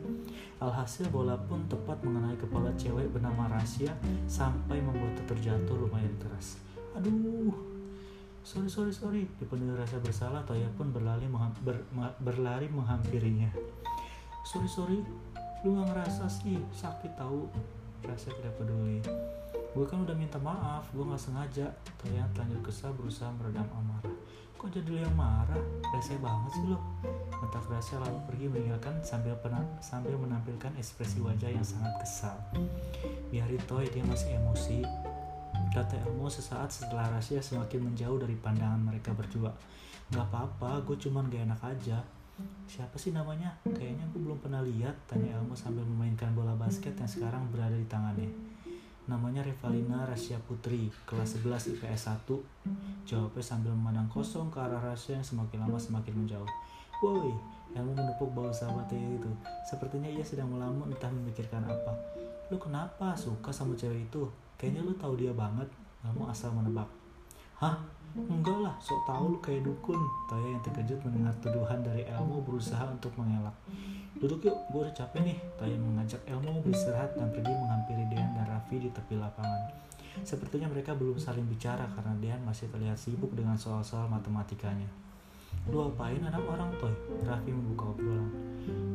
Alhasil 0.59 1.07
bola 1.11 1.35
pun 1.35 1.63
tepat 1.67 1.99
mengenai 2.03 2.35
kepala 2.39 2.71
cewek 2.75 3.07
bernama 3.11 3.47
Rasya 3.51 3.91
sampai 4.27 4.79
membuatnya 4.83 5.23
terjatuh 5.27 5.75
lumayan 5.75 6.11
keras. 6.19 6.59
Aduh, 6.95 7.51
sorry 8.43 8.67
sorry 8.71 8.91
sorry. 8.91 9.23
Dipenuhi 9.39 9.75
rasa 9.75 9.99
bersalah, 9.99 10.43
Toya 10.47 10.67
pun 10.75 10.91
berlari, 10.91 11.27
ber, 11.63 11.83
berlari 12.23 12.67
menghampirinya. 12.71 13.51
Sorry 14.47 14.69
sorry, 14.69 14.99
lu 15.65 15.75
gak 15.79 15.91
ngerasa 15.91 16.27
sih 16.27 16.59
sakit 16.71 17.19
tahu. 17.19 17.47
Rasa 18.05 18.29
tidak 18.37 18.53
peduli. 18.61 19.01
Gue 19.75 19.83
kan 19.83 20.07
udah 20.07 20.15
minta 20.15 20.39
maaf, 20.39 20.87
gue 20.95 21.03
gak 21.03 21.19
sengaja. 21.19 21.67
Toya 21.99 22.23
telanjut 22.31 22.63
kesal 22.63 22.95
berusaha 22.95 23.27
meredam 23.35 23.67
amarah. 23.75 24.15
Kok 24.55 24.71
jadi 24.71 24.87
lu 24.87 25.03
yang 25.03 25.11
marah? 25.19 25.59
Rese 25.91 26.15
banget 26.23 26.55
sih 26.55 26.63
lo. 26.71 26.79
Bentak 27.27 27.67
Rasya 27.67 27.99
lalu 27.99 28.19
pergi 28.23 28.45
meninggalkan 28.47 28.95
sambil 29.03 29.35
sambil 29.83 30.15
menampilkan 30.15 30.71
ekspresi 30.79 31.19
wajah 31.19 31.51
yang 31.51 31.67
sangat 31.67 31.91
kesal. 31.99 32.39
Biarin 33.27 33.59
Toy, 33.67 33.83
dia 33.91 33.99
masih 34.07 34.39
emosi. 34.39 34.79
Kata 35.75 35.99
Elmo 36.07 36.31
sesaat 36.31 36.71
setelah 36.71 37.11
Rasya 37.11 37.43
semakin 37.43 37.91
menjauh 37.91 38.15
dari 38.15 38.39
pandangan 38.39 38.79
mereka 38.79 39.11
berdua. 39.11 39.51
Gak 40.07 40.23
apa-apa, 40.31 40.87
gue 40.87 40.95
cuman 41.03 41.27
gak 41.27 41.51
enak 41.51 41.61
aja. 41.67 41.99
Siapa 42.63 42.95
sih 42.95 43.11
namanya? 43.11 43.51
Kayaknya 43.67 44.07
gue 44.07 44.23
belum 44.23 44.39
pernah 44.39 44.63
lihat, 44.63 44.95
tanya 45.11 45.35
Elmo 45.35 45.51
sambil 45.51 45.83
memainkan 45.83 46.31
bola 46.31 46.55
basket 46.55 46.95
yang 46.95 47.11
sekarang 47.11 47.51
berada 47.51 47.75
di 47.75 47.87
tangannya. 47.91 48.54
Namanya 49.05 49.45
Revalina 49.45 50.01
Rasya 50.09 50.41
Putri, 50.49 50.89
kelas 51.05 51.37
11 51.37 51.77
IPS 51.77 52.09
1. 52.25 52.25
Jawabnya 53.05 53.43
sambil 53.45 53.69
memandang 53.77 54.09
kosong 54.09 54.49
ke 54.49 54.57
arah 54.57 54.81
Rasya 54.81 55.21
yang 55.21 55.25
semakin 55.25 55.61
lama 55.61 55.77
semakin 55.77 56.25
menjauh. 56.25 56.49
Woi, 57.05 57.29
ilmu 57.77 57.93
menepuk 57.93 58.33
bau 58.33 58.49
sahabatnya 58.49 58.97
itu. 58.97 59.29
Sepertinya 59.61 60.09
ia 60.09 60.25
sedang 60.25 60.49
melamun 60.49 60.89
entah 60.89 61.13
memikirkan 61.13 61.61
apa. 61.61 61.93
Lu 62.49 62.57
kenapa 62.57 63.13
suka 63.13 63.53
sama 63.53 63.77
cewek 63.77 64.09
itu? 64.09 64.25
Kayaknya 64.57 64.81
lu 64.81 64.93
tahu 64.97 65.13
dia 65.21 65.29
banget. 65.37 65.69
Kamu 66.01 66.25
asal 66.25 66.49
menebak. 66.57 66.89
Hah? 67.61 67.77
Enggak 68.15 68.63
lah, 68.63 68.75
sok 68.79 69.03
tahu 69.03 69.35
lu 69.35 69.39
kayak 69.43 69.67
dukun. 69.67 69.99
Toya 70.31 70.55
yang 70.55 70.63
terkejut 70.63 71.03
mendengar 71.03 71.35
tuduhan 71.43 71.83
dari 71.83 72.07
Elmo 72.07 72.39
berusaha 72.47 72.87
untuk 72.87 73.11
mengelak. 73.19 73.51
Duduk 74.15 74.47
yuk, 74.47 74.55
gue 74.71 74.87
udah 74.87 74.95
capek 74.95 75.27
nih. 75.27 75.37
Toya 75.59 75.75
mengajak 75.75 76.23
Elmo 76.23 76.63
beristirahat 76.63 77.11
dan 77.19 77.27
pergi 77.35 77.51
menghampiri 77.51 78.07
Dean 78.07 78.31
dan 78.31 78.47
Raffi 78.47 78.79
di 78.79 78.87
tepi 78.87 79.19
lapangan. 79.19 79.67
Sepertinya 80.23 80.71
mereka 80.71 80.95
belum 80.95 81.19
saling 81.19 81.43
bicara 81.43 81.83
karena 81.91 82.15
Dean 82.23 82.39
masih 82.47 82.71
terlihat 82.71 82.95
sibuk 82.95 83.35
dengan 83.35 83.59
soal-soal 83.59 84.07
matematikanya. 84.07 84.87
Lu 85.67 85.91
apain 85.91 86.23
anak 86.23 86.47
orang 86.47 86.71
Toy? 86.79 86.95
Raffi 87.27 87.51
membuka 87.51 87.91
obrolan. 87.91 88.31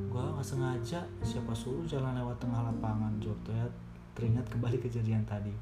Gua 0.08 0.32
gak 0.40 0.48
sengaja, 0.48 1.04
siapa 1.20 1.52
suruh 1.52 1.84
jalan 1.84 2.16
lewat 2.16 2.40
tengah 2.40 2.72
lapangan, 2.72 3.12
jawab 3.20 3.36
Toya 3.44 3.68
teringat 4.14 4.46
kembali 4.50 4.76
kejadian 4.82 5.22
tadi. 5.24 5.52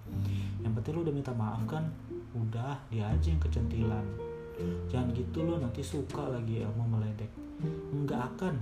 Yang 0.64 0.72
penting 0.80 0.92
lu 0.96 1.00
udah 1.04 1.14
minta 1.14 1.32
maaf 1.36 1.62
kan? 1.68 1.88
Udah, 2.34 2.76
dia 2.92 3.08
aja 3.08 3.26
yang 3.28 3.40
kecentilan. 3.42 4.06
Jangan 4.90 5.14
gitu 5.14 5.46
lo 5.46 5.62
nanti 5.62 5.80
suka 5.84 6.26
lagi 6.26 6.64
Elmo 6.64 6.84
meledek. 6.86 7.30
Enggak 7.94 8.34
akan. 8.34 8.54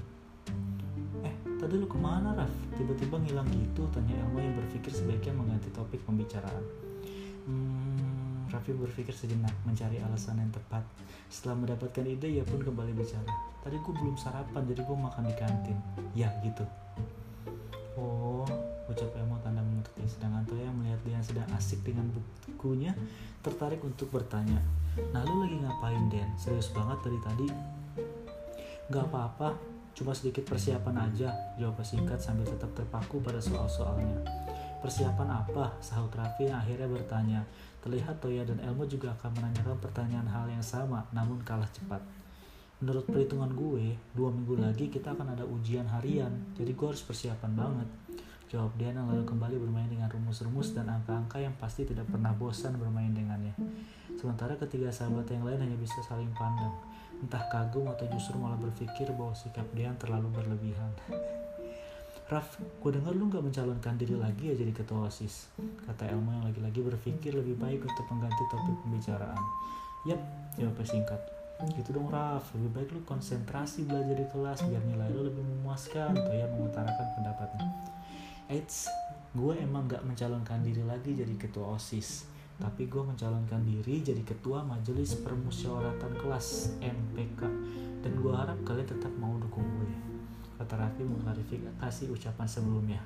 Eh, 1.25 1.35
tadi 1.57 1.75
lu 1.81 1.89
ke 1.89 1.99
mana 1.99 2.37
Raf? 2.37 2.53
Tiba-tiba 2.77 3.17
ngilang 3.17 3.49
gitu, 3.49 3.89
tanya 3.91 4.13
Elmo 4.21 4.39
yang 4.39 4.55
berpikir 4.61 4.93
sebaiknya 4.93 5.33
mengganti 5.33 5.73
topik 5.73 6.05
pembicaraan. 6.05 6.65
Hmm, 7.47 8.51
Raffi 8.51 8.75
berpikir 8.75 9.15
sejenak, 9.15 9.55
mencari 9.63 10.03
alasan 10.03 10.43
yang 10.43 10.51
tepat. 10.51 10.83
Setelah 11.31 11.63
mendapatkan 11.63 12.03
ide, 12.03 12.27
ia 12.27 12.45
pun 12.45 12.59
kembali 12.59 12.91
bicara. 12.95 13.33
Tadi 13.63 13.77
gue 13.79 13.95
belum 13.95 14.19
sarapan, 14.19 14.63
jadi 14.67 14.83
gue 14.83 14.99
makan 14.99 15.25
di 15.27 15.35
kantin. 15.39 15.79
Ya, 16.15 16.31
gitu. 16.43 16.67
Oh, 17.97 18.45
ucap 18.87 19.11
Elmo 19.19 19.39
tanda 19.43 19.63
mengerti. 19.63 20.07
Sedangkan 20.07 20.47
Toya 20.47 20.71
melihat 20.71 21.01
dia 21.07 21.19
sedang 21.23 21.47
asik 21.55 21.83
dengan 21.83 22.07
bukunya, 22.11 22.95
tertarik 23.43 23.83
untuk 23.83 24.11
bertanya. 24.11 24.59
Nah, 25.13 25.23
lu 25.27 25.45
lagi 25.45 25.61
ngapain, 25.61 26.09
Den? 26.09 26.31
Serius 26.41 26.73
banget 26.73 26.99
dari 27.05 27.19
tadi? 27.21 27.47
Gak 28.87 29.05
apa-apa, 29.11 29.53
cuma 29.93 30.15
sedikit 30.15 30.47
persiapan 30.47 31.11
aja, 31.11 31.29
jawab 31.59 31.83
singkat 31.83 32.23
sambil 32.23 32.47
tetap 32.47 32.71
terpaku 32.73 33.19
pada 33.21 33.43
soal-soalnya. 33.43 34.23
Persiapan 34.81 35.43
apa? 35.43 35.75
Sahut 35.83 36.13
Raffi 36.15 36.47
yang 36.47 36.63
akhirnya 36.63 36.87
bertanya. 36.87 37.41
Terlihat 37.83 38.23
Toya 38.23 38.47
dan 38.47 38.63
Elmo 38.63 38.87
juga 38.87 39.11
akan 39.19 39.31
menanyakan 39.35 39.77
pertanyaan 39.83 40.29
hal 40.31 40.47
yang 40.47 40.63
sama, 40.63 41.03
namun 41.11 41.43
kalah 41.43 41.69
cepat. 41.75 41.99
Menurut 42.77 43.09
perhitungan 43.09 43.49
gue, 43.57 43.97
dua 44.13 44.29
minggu 44.29 44.61
lagi 44.61 44.93
kita 44.93 45.17
akan 45.17 45.33
ada 45.33 45.49
ujian 45.49 45.89
harian, 45.89 46.29
jadi 46.53 46.77
gue 46.77 46.87
harus 46.87 47.01
persiapan 47.01 47.53
banget. 47.57 47.89
Jawab 48.47 48.79
Diana 48.79 49.03
lalu 49.03 49.27
kembali 49.27 49.59
bermain 49.59 49.91
dengan 49.91 50.07
rumus-rumus 50.07 50.71
dan 50.71 50.87
angka-angka 50.87 51.43
yang 51.43 51.51
pasti 51.59 51.83
tidak 51.83 52.07
pernah 52.07 52.31
bosan 52.31 52.79
bermain 52.79 53.11
dengannya. 53.11 53.51
Sementara 54.15 54.55
ketiga 54.55 54.87
sahabat 54.87 55.27
yang 55.35 55.43
lain 55.43 55.67
hanya 55.67 55.75
bisa 55.75 55.99
saling 56.07 56.31
pandang. 56.39 56.71
Entah 57.19 57.43
kagum 57.51 57.91
atau 57.91 58.07
justru 58.07 58.39
malah 58.39 58.55
berpikir 58.55 59.11
bahwa 59.19 59.35
sikap 59.35 59.67
Dian 59.75 59.99
terlalu 59.99 60.31
berlebihan. 60.31 60.95
Raf, 62.31 62.59
gue 62.59 62.91
dengar 62.91 63.15
lu 63.15 63.31
gak 63.31 63.43
mencalonkan 63.43 63.95
diri 63.99 64.19
lagi 64.19 64.51
ya 64.51 64.55
jadi 64.59 64.71
ketua 64.75 65.07
OSIS. 65.11 65.51
Kata 65.83 66.07
Elmo 66.11 66.35
yang 66.35 66.47
lagi-lagi 66.47 66.83
berpikir 66.83 67.35
lebih 67.35 67.59
baik 67.59 67.83
untuk 67.83 68.07
mengganti 68.15 68.43
topik 68.51 68.79
pembicaraan. 68.83 69.43
Yap, 70.07 70.23
jawabnya 70.55 70.87
singkat. 70.87 71.23
Gitu 71.75 71.95
dong 71.95 72.11
Raf, 72.11 72.51
lebih 72.55 72.71
baik 72.79 72.89
lu 72.95 73.01
konsentrasi 73.07 73.87
belajar 73.87 74.15
di 74.15 74.27
kelas 74.31 74.59
biar 74.67 74.83
nilai 74.87 75.11
lu 75.11 75.27
lebih 75.27 75.43
memuaskan. 75.43 76.15
Toya 76.15 76.47
mengutarakan 76.51 77.07
pendapatnya. 77.15 77.67
Eits, 78.47 78.87
gue 79.35 79.53
emang 79.59 79.91
gak 79.91 80.07
mencalonkan 80.07 80.63
diri 80.63 80.83
lagi 80.87 81.15
jadi 81.15 81.35
ketua 81.35 81.75
OSIS. 81.75 82.31
Tapi 82.57 82.89
gue 82.89 83.03
mencalonkan 83.05 83.61
diri 83.67 84.01
jadi 84.01 84.23
ketua 84.25 84.65
majelis 84.65 85.19
permusyawaratan 85.21 86.17
kelas 86.17 86.79
MPK. 86.81 87.41
Dan 88.01 88.13
gue 88.23 88.33
harap 88.33 88.57
kalian 88.63 88.87
tetap 88.87 89.13
mau 89.19 89.35
dukung 89.37 89.67
gue 89.77 90.17
kata 90.57 90.75
Raffi 90.81 91.05
mengklarifikasi 91.05 92.05
ucapan 92.09 92.49
sebelumnya. 92.49 93.01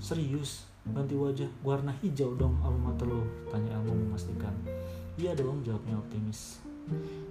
Serius, 0.00 0.64
ganti 0.84 1.12
wajah 1.16 1.48
warna 1.60 1.92
hijau 2.00 2.36
dong 2.36 2.56
alma 2.64 2.92
mata 2.92 3.04
lo, 3.04 3.24
tanya 3.52 3.76
Elmo 3.76 3.92
memastikan. 3.92 4.52
Iya 5.20 5.36
dong, 5.36 5.60
jawabnya 5.62 6.00
optimis. 6.00 6.64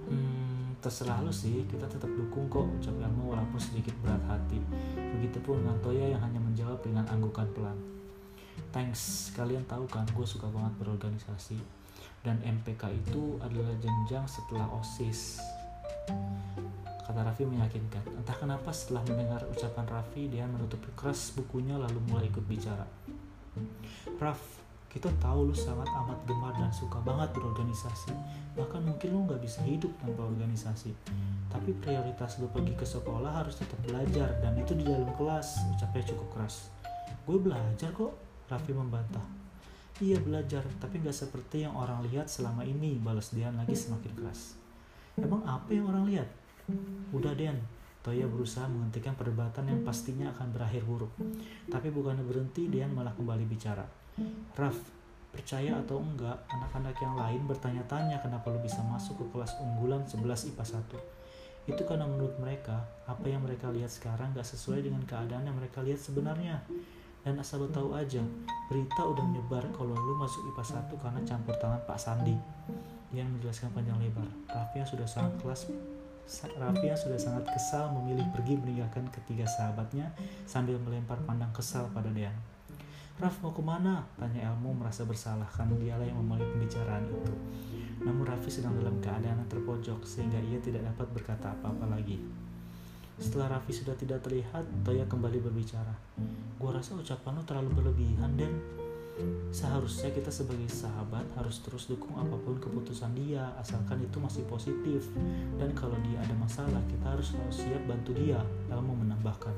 Hmm, 0.08 0.63
terserah 0.84 1.24
lo 1.24 1.32
sih, 1.32 1.64
kita 1.64 1.88
tetap 1.88 2.12
dukung 2.12 2.44
kok, 2.52 2.68
ucap 2.68 2.92
Elmo 3.00 3.32
walaupun 3.32 3.56
sedikit 3.56 3.96
berat 4.04 4.20
hati. 4.28 4.60
Begitupun 5.16 5.64
dengan 5.64 5.80
yang 6.12 6.20
hanya 6.20 6.40
menjawab 6.44 6.84
dengan 6.84 7.08
anggukan 7.08 7.48
pelan. 7.56 7.80
Thanks, 8.68 9.32
kalian 9.32 9.64
tahu 9.64 9.88
kan 9.88 10.04
gue 10.12 10.26
suka 10.28 10.44
banget 10.52 10.76
berorganisasi. 10.76 11.56
Dan 12.20 12.36
MPK 12.44 12.92
itu 12.92 13.40
adalah 13.40 13.72
jenjang 13.80 14.28
setelah 14.28 14.68
OSIS 14.76 15.40
kata 17.04 17.20
Raffi 17.20 17.44
meyakinkan. 17.44 18.00
Entah 18.16 18.36
kenapa 18.36 18.72
setelah 18.72 19.04
mendengar 19.04 19.44
ucapan 19.44 19.84
Raffi, 19.88 20.28
dia 20.32 20.48
menutup 20.48 20.80
keras 20.96 21.36
bukunya 21.36 21.76
lalu 21.76 22.00
mulai 22.08 22.32
ikut 22.32 22.44
bicara. 22.48 22.88
Raff, 24.16 24.63
kita 24.94 25.10
tahu 25.18 25.50
lu 25.50 25.54
sangat 25.58 25.90
amat 25.90 26.14
gemar 26.22 26.54
dan 26.54 26.70
suka 26.70 27.02
banget 27.02 27.26
berorganisasi. 27.34 28.14
Bahkan 28.54 28.78
mungkin 28.86 29.10
lu 29.10 29.26
nggak 29.26 29.42
bisa 29.42 29.58
hidup 29.66 29.90
tanpa 29.98 30.22
organisasi. 30.22 30.94
Tapi 31.50 31.74
prioritas 31.82 32.38
lu 32.38 32.46
pergi 32.46 32.78
ke 32.78 32.86
sekolah 32.86 33.42
harus 33.42 33.58
tetap 33.58 33.74
belajar 33.82 34.30
dan 34.38 34.54
itu 34.54 34.70
di 34.78 34.86
dalam 34.86 35.10
kelas. 35.18 35.66
Ucapnya 35.74 36.14
cukup 36.14 36.38
keras. 36.38 36.70
Gue 37.26 37.42
belajar 37.42 37.90
kok, 37.90 38.14
Raffi 38.46 38.70
membantah. 38.70 39.26
Iya 39.98 40.22
belajar, 40.22 40.62
tapi 40.78 41.02
nggak 41.02 41.14
seperti 41.26 41.66
yang 41.66 41.74
orang 41.74 42.06
lihat 42.06 42.30
selama 42.30 42.62
ini, 42.62 42.94
balas 43.02 43.34
Dian 43.34 43.58
lagi 43.58 43.74
semakin 43.74 44.14
keras. 44.14 44.54
Emang 45.18 45.42
apa 45.42 45.74
yang 45.74 45.90
orang 45.90 46.06
lihat? 46.06 46.30
Udah 47.10 47.34
Den, 47.34 47.58
Toya 48.06 48.30
berusaha 48.30 48.70
menghentikan 48.70 49.18
perdebatan 49.18 49.66
yang 49.66 49.82
pastinya 49.82 50.30
akan 50.38 50.54
berakhir 50.54 50.86
buruk. 50.86 51.10
Tapi 51.66 51.90
bukannya 51.90 52.22
berhenti, 52.22 52.70
Dian 52.70 52.94
malah 52.94 53.14
kembali 53.14 53.42
bicara. 53.46 54.03
Raf, 54.54 54.78
percaya 55.34 55.74
atau 55.82 55.98
enggak, 55.98 56.38
anak-anak 56.46 56.94
yang 57.02 57.18
lain 57.18 57.42
bertanya-tanya 57.50 58.22
kenapa 58.22 58.54
lo 58.54 58.62
bisa 58.62 58.78
masuk 58.86 59.18
ke 59.18 59.24
kelas 59.34 59.58
unggulan 59.58 60.06
11 60.06 60.54
IPA 60.54 60.64
1. 60.86 61.74
Itu 61.74 61.82
karena 61.82 62.06
menurut 62.06 62.38
mereka, 62.38 62.86
apa 63.10 63.26
yang 63.26 63.42
mereka 63.42 63.72
lihat 63.74 63.90
sekarang 63.90 64.30
gak 64.30 64.46
sesuai 64.46 64.86
dengan 64.86 65.02
keadaan 65.02 65.50
yang 65.50 65.56
mereka 65.58 65.82
lihat 65.82 65.98
sebenarnya. 65.98 66.62
Dan 67.26 67.40
asal 67.40 67.64
lo 67.64 67.68
tahu 67.72 67.96
aja, 67.96 68.20
berita 68.70 69.02
udah 69.02 69.24
menyebar 69.24 69.64
kalau 69.74 69.96
lo 69.96 70.14
masuk 70.20 70.44
IPA 70.54 70.64
1 70.92 71.02
karena 71.02 71.20
campur 71.26 71.56
tangan 71.58 71.82
Pak 71.82 71.98
Sandi. 71.98 72.36
Dia 73.10 73.26
menjelaskan 73.26 73.74
panjang 73.74 73.98
lebar. 73.98 74.28
Raffi 74.46 74.78
yang 74.78 74.90
sudah 74.90 75.08
sangat 75.08 75.34
kelas 75.42 75.66
Raffi 76.56 76.88
yang 76.88 76.96
sudah 76.96 77.20
sangat 77.20 77.44
kesal 77.52 77.92
memilih 77.92 78.24
pergi 78.32 78.56
meninggalkan 78.56 79.04
ketiga 79.12 79.44
sahabatnya 79.44 80.08
sambil 80.48 80.80
melempar 80.80 81.20
pandang 81.28 81.52
kesal 81.52 81.84
pada 81.92 82.08
Dean. 82.08 82.53
Raf 83.14 83.38
mau 83.46 83.54
ke 83.54 83.62
mana? 83.62 84.02
Tanya 84.18 84.50
Elmo 84.50 84.74
merasa 84.74 85.06
bersalah 85.06 85.46
karena 85.46 85.78
dialah 85.78 86.02
yang 86.02 86.18
memulai 86.18 86.42
pembicaraan 86.50 87.06
itu. 87.06 87.34
Namun 88.02 88.26
Raffi 88.26 88.50
sedang 88.50 88.74
dalam 88.74 88.98
keadaan 88.98 89.38
yang 89.38 89.46
terpojok 89.46 90.02
sehingga 90.02 90.42
ia 90.42 90.58
tidak 90.58 90.82
dapat 90.82 91.06
berkata 91.14 91.54
apa-apa 91.54 91.94
lagi. 91.94 92.18
Setelah 93.14 93.54
Raffi 93.54 93.70
sudah 93.70 93.94
tidak 93.94 94.26
terlihat, 94.26 94.66
Toya 94.82 95.06
kembali 95.06 95.38
berbicara. 95.38 95.94
Gua 96.58 96.74
rasa 96.74 96.98
ucapan 96.98 97.38
lo 97.38 97.42
terlalu 97.46 97.70
berlebihan, 97.78 98.34
Den. 98.34 98.58
Seharusnya 99.54 100.10
kita 100.10 100.34
sebagai 100.34 100.66
sahabat 100.66 101.22
harus 101.38 101.62
terus 101.62 101.86
dukung 101.86 102.18
apa 102.18 102.34
pun 102.34 102.58
keputusan 102.58 103.14
dia, 103.14 103.46
asalkan 103.62 104.02
itu 104.02 104.18
masih 104.18 104.42
positif. 104.50 105.06
Dan 105.54 105.70
kalau 105.78 105.94
dia 106.02 106.18
ada 106.18 106.34
masalah, 106.34 106.82
kita 106.90 107.14
harus 107.14 107.30
selalu 107.30 107.54
siap 107.54 107.82
bantu 107.86 108.10
dia. 108.18 108.42
Elmo 108.66 108.98
menambahkan. 108.98 109.54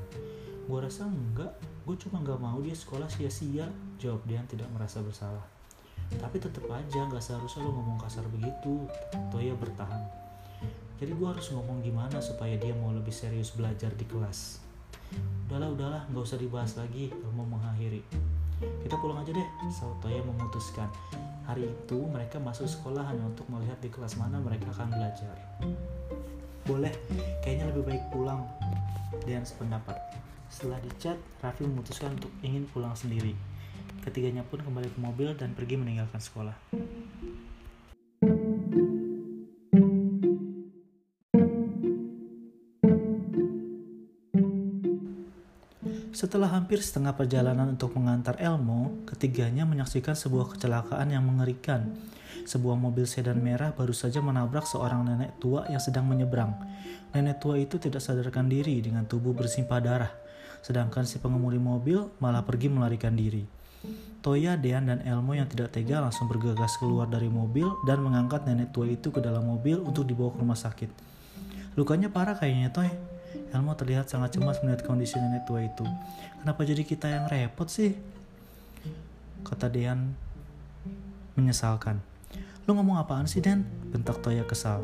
Gue 0.67 0.83
rasa 0.83 1.07
enggak, 1.07 1.55
gue 1.87 1.95
cuma 1.95 2.19
gak 2.27 2.43
mau 2.43 2.59
dia 2.59 2.75
sekolah 2.75 3.07
sia-sia, 3.07 3.71
jawab 3.95 4.19
Dian 4.27 4.43
tidak 4.51 4.67
merasa 4.75 4.99
bersalah. 4.99 5.47
Tapi 6.19 6.43
tetap 6.43 6.67
aja 6.67 7.07
gak 7.07 7.23
seharusnya 7.23 7.63
lo 7.63 7.71
ngomong 7.71 7.95
kasar 8.03 8.27
begitu, 8.27 8.83
Toya 9.31 9.55
bertahan. 9.55 10.03
Jadi 10.99 11.15
gue 11.15 11.27
harus 11.27 11.47
ngomong 11.55 11.79
gimana 11.79 12.19
supaya 12.19 12.59
dia 12.59 12.75
mau 12.75 12.91
lebih 12.91 13.15
serius 13.15 13.55
belajar 13.55 13.95
di 13.95 14.03
kelas. 14.11 14.59
Udahlah, 15.47 15.71
udahlah, 15.71 16.01
gak 16.11 16.23
usah 16.27 16.35
dibahas 16.35 16.75
lagi, 16.75 17.15
Elmo 17.15 17.47
mengakhiri. 17.47 18.03
Kita 18.59 18.99
pulang 18.99 19.23
aja 19.23 19.31
deh, 19.31 19.47
Sautoya 19.71 20.19
memutuskan. 20.19 20.91
Hari 21.47 21.63
itu 21.63 21.99
mereka 22.11 22.43
masuk 22.43 22.67
sekolah 22.67 23.07
hanya 23.07 23.23
untuk 23.23 23.47
melihat 23.47 23.79
di 23.79 23.87
kelas 23.87 24.19
mana 24.19 24.35
mereka 24.43 24.67
akan 24.75 24.91
belajar. 24.91 25.31
Boleh, 26.67 26.91
kayaknya 27.39 27.71
lebih 27.71 27.87
baik 27.87 28.03
pulang. 28.11 28.43
Dan 29.23 29.47
sependapat. 29.47 29.95
Setelah 30.47 30.79
dicat, 30.79 31.19
Raffi 31.43 31.67
memutuskan 31.67 32.15
untuk 32.15 32.31
ingin 32.41 32.65
pulang 32.71 32.95
sendiri. 32.95 33.35
ketiganya 34.07 34.39
pun 34.39 34.63
kembali 34.63 34.87
ke 34.87 34.99
mobil 35.03 35.35
dan 35.35 35.51
pergi 35.51 35.75
meninggalkan 35.75 36.23
sekolah. 36.23 36.55
Setelah 46.17 46.49
hampir 46.49 46.81
setengah 46.81 47.13
perjalanan 47.13 47.77
untuk 47.77 47.93
mengantar 47.93 48.41
Elmo, 48.41 49.05
ketiganya 49.05 49.69
menyaksikan 49.69 50.17
sebuah 50.17 50.55
kecelakaan 50.55 51.13
yang 51.13 51.21
mengerikan. 51.21 51.93
Sebuah 52.41 52.73
mobil 52.73 53.05
sedan 53.05 53.37
merah 53.37 53.75
baru 53.75 53.93
saja 53.93 54.17
menabrak 54.23 54.65
seorang 54.65 55.05
nenek 55.05 55.37
tua 55.37 55.69
yang 55.69 55.77
sedang 55.77 56.09
menyeberang. 56.09 56.57
Nenek 57.13 57.37
tua 57.37 57.61
itu 57.61 57.77
tidak 57.77 58.01
sadarkan 58.01 58.49
diri 58.49 58.81
dengan 58.81 59.05
tubuh 59.05 59.37
bersimpah 59.37 59.77
darah, 59.77 60.09
sedangkan 60.67 61.07
si 61.07 61.23
pengemudi 61.23 61.55
mobil 61.55 62.11
malah 62.19 62.43
pergi 62.43 62.67
melarikan 62.67 63.15
diri. 63.15 63.47
Toya, 64.19 64.59
Dean, 64.59 64.83
dan 64.91 64.99
Elmo 65.07 65.31
yang 65.31 65.47
tidak 65.47 65.71
tega 65.71 66.03
langsung 66.03 66.27
bergegas 66.27 66.75
keluar 66.75 67.07
dari 67.07 67.31
mobil 67.31 67.71
dan 67.87 68.03
mengangkat 68.03 68.43
nenek 68.43 68.75
tua 68.75 68.83
itu 68.91 69.07
ke 69.07 69.23
dalam 69.23 69.47
mobil 69.47 69.79
untuk 69.79 70.03
dibawa 70.03 70.35
ke 70.35 70.43
rumah 70.43 70.59
sakit. 70.59 70.91
Lukanya 71.79 72.11
parah 72.11 72.35
kayaknya, 72.35 72.75
Toy. 72.75 72.91
Elmo 73.55 73.71
terlihat 73.79 74.11
sangat 74.11 74.35
cemas 74.35 74.59
melihat 74.59 74.83
kondisi 74.83 75.15
nenek 75.15 75.47
tua 75.47 75.63
itu. 75.63 75.87
Kenapa 76.43 76.67
jadi 76.67 76.83
kita 76.83 77.07
yang 77.07 77.31
repot 77.31 77.71
sih? 77.71 77.95
Kata 79.47 79.71
Dean 79.71 80.11
menyesalkan. 81.39 82.03
Lu 82.67 82.75
ngomong 82.75 82.99
apaan 82.99 83.31
sih, 83.31 83.39
Dan? 83.39 83.63
Bentak 83.95 84.19
Toya 84.19 84.43
kesal. 84.43 84.83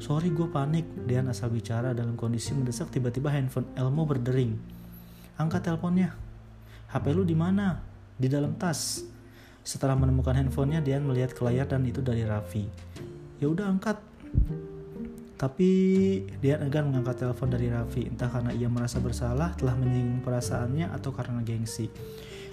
Sorry, 0.00 0.32
gue 0.32 0.48
panik. 0.48 0.88
Dean 1.04 1.28
asal 1.28 1.52
bicara 1.52 1.92
dalam 1.92 2.16
kondisi 2.16 2.56
mendesak 2.56 2.88
tiba-tiba 2.88 3.28
handphone 3.28 3.68
Elmo 3.76 4.08
berdering. 4.08 4.77
Angkat 5.38 5.70
teleponnya. 5.70 6.18
HP 6.90 7.14
lu 7.14 7.22
di 7.22 7.38
mana? 7.38 7.78
Di 8.18 8.26
dalam 8.26 8.58
tas. 8.58 9.06
Setelah 9.62 9.94
menemukan 9.94 10.34
handphonenya, 10.34 10.82
Dean 10.82 11.06
melihat 11.06 11.30
ke 11.30 11.46
layar 11.46 11.70
dan 11.70 11.86
itu 11.86 12.02
dari 12.02 12.26
Raffi. 12.26 12.66
Ya 13.38 13.46
udah 13.46 13.70
angkat. 13.70 14.02
Tapi 15.38 15.70
dia 16.42 16.58
enggan 16.58 16.90
mengangkat 16.90 17.22
telepon 17.22 17.54
dari 17.54 17.70
Raffi, 17.70 18.10
entah 18.10 18.26
karena 18.26 18.50
ia 18.50 18.66
merasa 18.66 18.98
bersalah 18.98 19.54
telah 19.54 19.78
menyinggung 19.78 20.26
perasaannya 20.26 20.90
atau 20.90 21.14
karena 21.14 21.38
gengsi. 21.46 21.86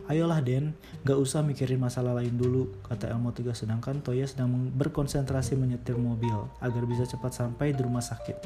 Ayolah 0.06 0.38
Den, 0.46 0.78
gak 1.02 1.18
usah 1.18 1.42
mikirin 1.42 1.82
masalah 1.82 2.14
lain 2.22 2.38
dulu, 2.38 2.70
kata 2.86 3.10
Elmo 3.10 3.34
tegas 3.34 3.66
sedangkan 3.66 4.06
Toya 4.06 4.30
sedang 4.30 4.70
berkonsentrasi 4.70 5.58
menyetir 5.58 5.98
mobil 5.98 6.46
agar 6.62 6.86
bisa 6.86 7.10
cepat 7.10 7.34
sampai 7.34 7.74
di 7.74 7.82
rumah 7.82 8.06
sakit. 8.06 8.46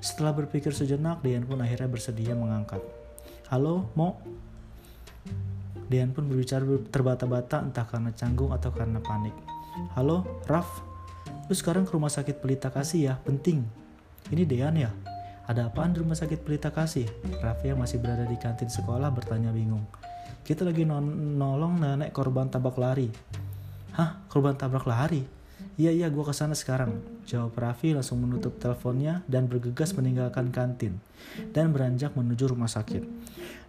Setelah 0.00 0.32
berpikir 0.32 0.72
sejenak, 0.72 1.20
Dean 1.20 1.44
pun 1.44 1.60
akhirnya 1.60 1.92
bersedia 1.92 2.32
mengangkat. 2.32 2.80
Halo, 3.48 3.88
Mo? 3.96 4.20
Dean 5.88 6.12
pun 6.12 6.28
berbicara 6.28 6.68
terbata-bata 6.92 7.64
entah 7.64 7.88
karena 7.88 8.12
canggung 8.12 8.52
atau 8.52 8.68
karena 8.68 9.00
panik. 9.00 9.32
Halo, 9.96 10.20
Raf? 10.44 10.84
Lu 11.48 11.56
sekarang 11.56 11.88
ke 11.88 11.96
rumah 11.96 12.12
sakit 12.12 12.44
Pelita 12.44 12.68
Kasih 12.68 13.08
ya, 13.08 13.14
penting. 13.24 13.64
Ini 14.28 14.44
Dean 14.44 14.76
ya? 14.76 14.92
Ada 15.48 15.72
apaan 15.72 15.96
di 15.96 16.04
rumah 16.04 16.12
sakit 16.12 16.44
Pelita 16.44 16.68
Kasih? 16.68 17.08
Raffi 17.40 17.72
yang 17.72 17.80
masih 17.80 17.96
berada 17.96 18.28
di 18.28 18.36
kantin 18.36 18.68
sekolah 18.68 19.08
bertanya 19.08 19.48
bingung. 19.48 19.88
Kita 20.44 20.68
lagi 20.68 20.84
nolong 20.84 21.80
nenek 21.80 22.12
korban 22.12 22.52
tabrak 22.52 22.76
lari. 22.76 23.08
Hah? 23.96 24.28
Korban 24.28 24.60
tabrak 24.60 24.84
lari? 24.84 25.24
Iya 25.78 25.94
iya 25.94 26.06
gue 26.10 26.24
ke 26.26 26.34
sana 26.34 26.58
sekarang. 26.58 26.98
Jawab 27.26 27.54
Raffi 27.54 27.94
langsung 27.94 28.18
menutup 28.22 28.58
teleponnya 28.58 29.22
dan 29.30 29.46
bergegas 29.46 29.94
meninggalkan 29.94 30.50
kantin 30.50 30.98
dan 31.54 31.70
beranjak 31.70 32.14
menuju 32.18 32.50
rumah 32.50 32.70
sakit. 32.70 33.06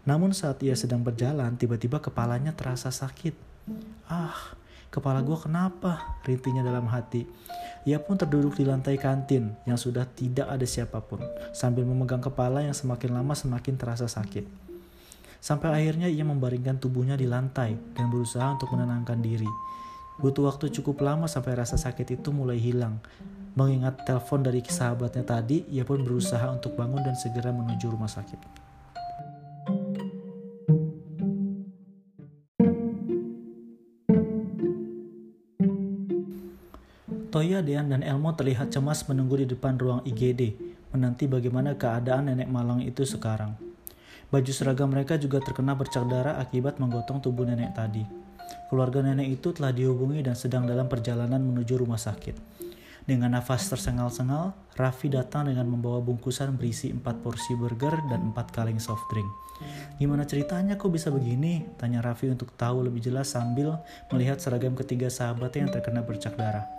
Namun 0.09 0.33
saat 0.33 0.57
ia 0.65 0.73
sedang 0.73 1.05
berjalan, 1.05 1.53
tiba-tiba 1.53 2.01
kepalanya 2.01 2.55
terasa 2.55 2.89
sakit. 2.89 3.37
Ah, 4.09 4.57
kepala 4.89 5.21
gue 5.21 5.37
kenapa? 5.37 6.17
Rintinya 6.25 6.65
dalam 6.65 6.89
hati. 6.89 7.29
Ia 7.85 8.01
pun 8.01 8.17
terduduk 8.17 8.57
di 8.57 8.65
lantai 8.65 8.97
kantin 8.97 9.53
yang 9.69 9.77
sudah 9.77 10.09
tidak 10.09 10.49
ada 10.49 10.65
siapa 10.65 10.99
pun, 10.99 11.21
sambil 11.53 11.85
memegang 11.85 12.21
kepala 12.21 12.65
yang 12.65 12.73
semakin 12.73 13.21
lama 13.21 13.37
semakin 13.37 13.77
terasa 13.77 14.09
sakit. 14.09 14.45
Sampai 15.39 15.71
akhirnya 15.71 16.11
ia 16.11 16.27
membaringkan 16.27 16.83
tubuhnya 16.83 17.15
di 17.15 17.23
lantai 17.23 17.77
dan 17.95 18.11
berusaha 18.11 18.43
untuk 18.59 18.75
menenangkan 18.75 19.23
diri. 19.23 19.47
Butuh 20.19 20.51
waktu 20.51 20.67
cukup 20.75 20.99
lama 20.99 21.31
sampai 21.31 21.55
rasa 21.55 21.79
sakit 21.79 22.19
itu 22.19 22.35
mulai 22.35 22.59
hilang. 22.59 22.99
Mengingat 23.55 24.03
telepon 24.03 24.43
dari 24.43 24.59
sahabatnya 24.59 25.23
tadi, 25.23 25.63
ia 25.71 25.87
pun 25.87 26.03
berusaha 26.03 26.43
untuk 26.51 26.75
bangun 26.75 27.07
dan 27.07 27.15
segera 27.15 27.55
menuju 27.55 27.87
rumah 27.87 28.11
sakit. 28.11 28.67
Toya, 37.31 37.63
Dean, 37.63 37.87
dan 37.87 38.03
Elmo 38.03 38.35
terlihat 38.35 38.75
cemas 38.75 39.07
menunggu 39.07 39.39
di 39.39 39.47
depan 39.47 39.79
ruang 39.79 40.03
IGD, 40.03 40.59
menanti 40.91 41.31
bagaimana 41.31 41.79
keadaan 41.79 42.27
nenek 42.27 42.51
malang 42.51 42.83
itu 42.83 43.07
sekarang. 43.07 43.55
Baju 44.27 44.51
seragam 44.51 44.91
mereka 44.91 45.15
juga 45.15 45.39
terkena 45.39 45.79
bercak 45.79 46.03
darah 46.11 46.35
akibat 46.43 46.75
menggotong 46.75 47.23
tubuh 47.23 47.47
nenek 47.47 47.71
tadi. 47.71 48.18
Keluarga 48.69 49.01
nenek 49.01 49.41
itu 49.41 49.51
telah 49.51 49.73
dihubungi 49.73 50.21
dan 50.21 50.37
sedang 50.37 50.69
dalam 50.69 50.85
perjalanan 50.85 51.41
menuju 51.41 51.79
rumah 51.79 51.97
sakit. 51.97 52.37
Dengan 53.09 53.33
nafas 53.33 53.65
tersengal-sengal, 53.65 54.53
Raffi 54.77 55.09
datang 55.09 55.49
dengan 55.49 55.65
membawa 55.65 55.97
bungkusan 55.97 56.53
berisi 56.53 56.93
4 56.93 57.01
porsi 57.25 57.57
burger 57.57 57.97
dan 58.05 58.29
4 58.31 58.53
kaleng 58.53 58.77
soft 58.77 59.01
drink. 59.09 59.25
Gimana 59.97 60.23
ceritanya 60.23 60.79
kok 60.79 60.93
bisa 60.93 61.09
begini? 61.09 61.67
Tanya 61.75 61.99
Raffi 62.05 62.29
untuk 62.31 62.53
tahu 62.55 62.85
lebih 62.85 63.01
jelas 63.03 63.33
sambil 63.33 63.81
melihat 64.13 64.37
seragam 64.39 64.77
ketiga 64.77 65.09
sahabatnya 65.09 65.67
yang 65.67 65.73
terkena 65.73 66.05
bercak 66.05 66.37
darah. 66.37 66.78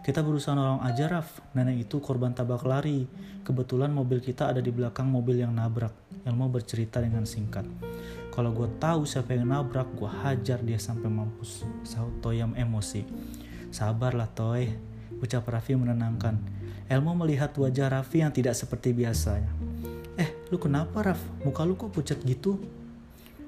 Kita 0.00 0.24
berusaha 0.24 0.56
nolong 0.56 0.80
aja 0.80 1.12
Raf, 1.12 1.44
nenek 1.52 1.84
itu 1.84 2.00
korban 2.00 2.32
tabak 2.32 2.64
lari. 2.64 3.04
Kebetulan 3.44 3.92
mobil 3.92 4.24
kita 4.24 4.48
ada 4.48 4.64
di 4.64 4.72
belakang 4.72 5.04
mobil 5.04 5.44
yang 5.44 5.52
nabrak. 5.52 5.92
Elmo 6.24 6.48
bercerita 6.48 7.04
dengan 7.04 7.28
singkat. 7.28 7.68
Kalau 8.32 8.56
gue 8.56 8.64
tahu 8.80 9.04
siapa 9.04 9.36
yang 9.36 9.52
nabrak, 9.52 9.92
gue 10.00 10.08
hajar 10.08 10.64
dia 10.64 10.80
sampai 10.80 11.12
mampus. 11.12 11.68
Sahut 11.84 12.16
Toyam 12.24 12.56
emosi. 12.56 13.04
Sabarlah 13.68 14.32
Toy, 14.32 14.72
ucap 15.20 15.44
Raffi 15.44 15.76
menenangkan. 15.76 16.40
Elmo 16.88 17.12
melihat 17.12 17.52
wajah 17.52 17.92
Raffi 17.92 18.24
yang 18.24 18.32
tidak 18.32 18.56
seperti 18.56 18.96
biasanya. 18.96 19.52
Eh, 20.16 20.32
lu 20.48 20.56
kenapa 20.56 21.12
Raf? 21.12 21.20
Muka 21.44 21.68
lu 21.68 21.76
kok 21.76 21.92
pucat 21.92 22.16
gitu? 22.24 22.56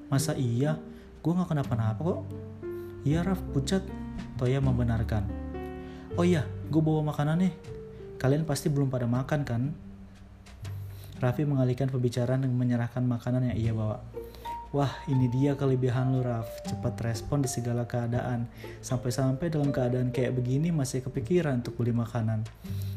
Masa 0.05 0.37
iya? 0.37 0.77
Gue 1.25 1.33
gak 1.33 1.49
kenapa-napa 1.49 2.01
kok. 2.05 2.21
Iya 3.09 3.25
Raf, 3.25 3.41
pucat. 3.57 3.81
Toya 4.37 4.61
membenarkan. 4.61 5.42
Oh 6.13 6.21
iya, 6.21 6.45
gue 6.69 6.77
bawa 6.77 7.01
makanan 7.09 7.41
nih. 7.41 7.53
Kalian 8.21 8.45
pasti 8.45 8.69
belum 8.69 8.85
pada 8.85 9.09
makan 9.09 9.41
kan? 9.41 9.73
Raffi 11.17 11.41
mengalihkan 11.41 11.89
pembicaraan 11.89 12.45
dengan 12.45 12.53
menyerahkan 12.53 13.01
makanan 13.01 13.49
yang 13.49 13.57
ia 13.57 13.73
bawa. 13.73 13.97
Wah, 14.77 14.93
ini 15.09 15.25
dia 15.33 15.57
kelebihan 15.57 16.13
lu, 16.13 16.21
Raf. 16.21 16.45
Cepat 16.69 17.01
respon 17.01 17.41
di 17.41 17.49
segala 17.49 17.89
keadaan. 17.89 18.45
Sampai-sampai 18.85 19.49
dalam 19.49 19.73
keadaan 19.73 20.13
kayak 20.13 20.37
begini 20.37 20.69
masih 20.69 21.01
kepikiran 21.01 21.65
untuk 21.65 21.81
beli 21.81 21.97
makanan. 21.97 22.45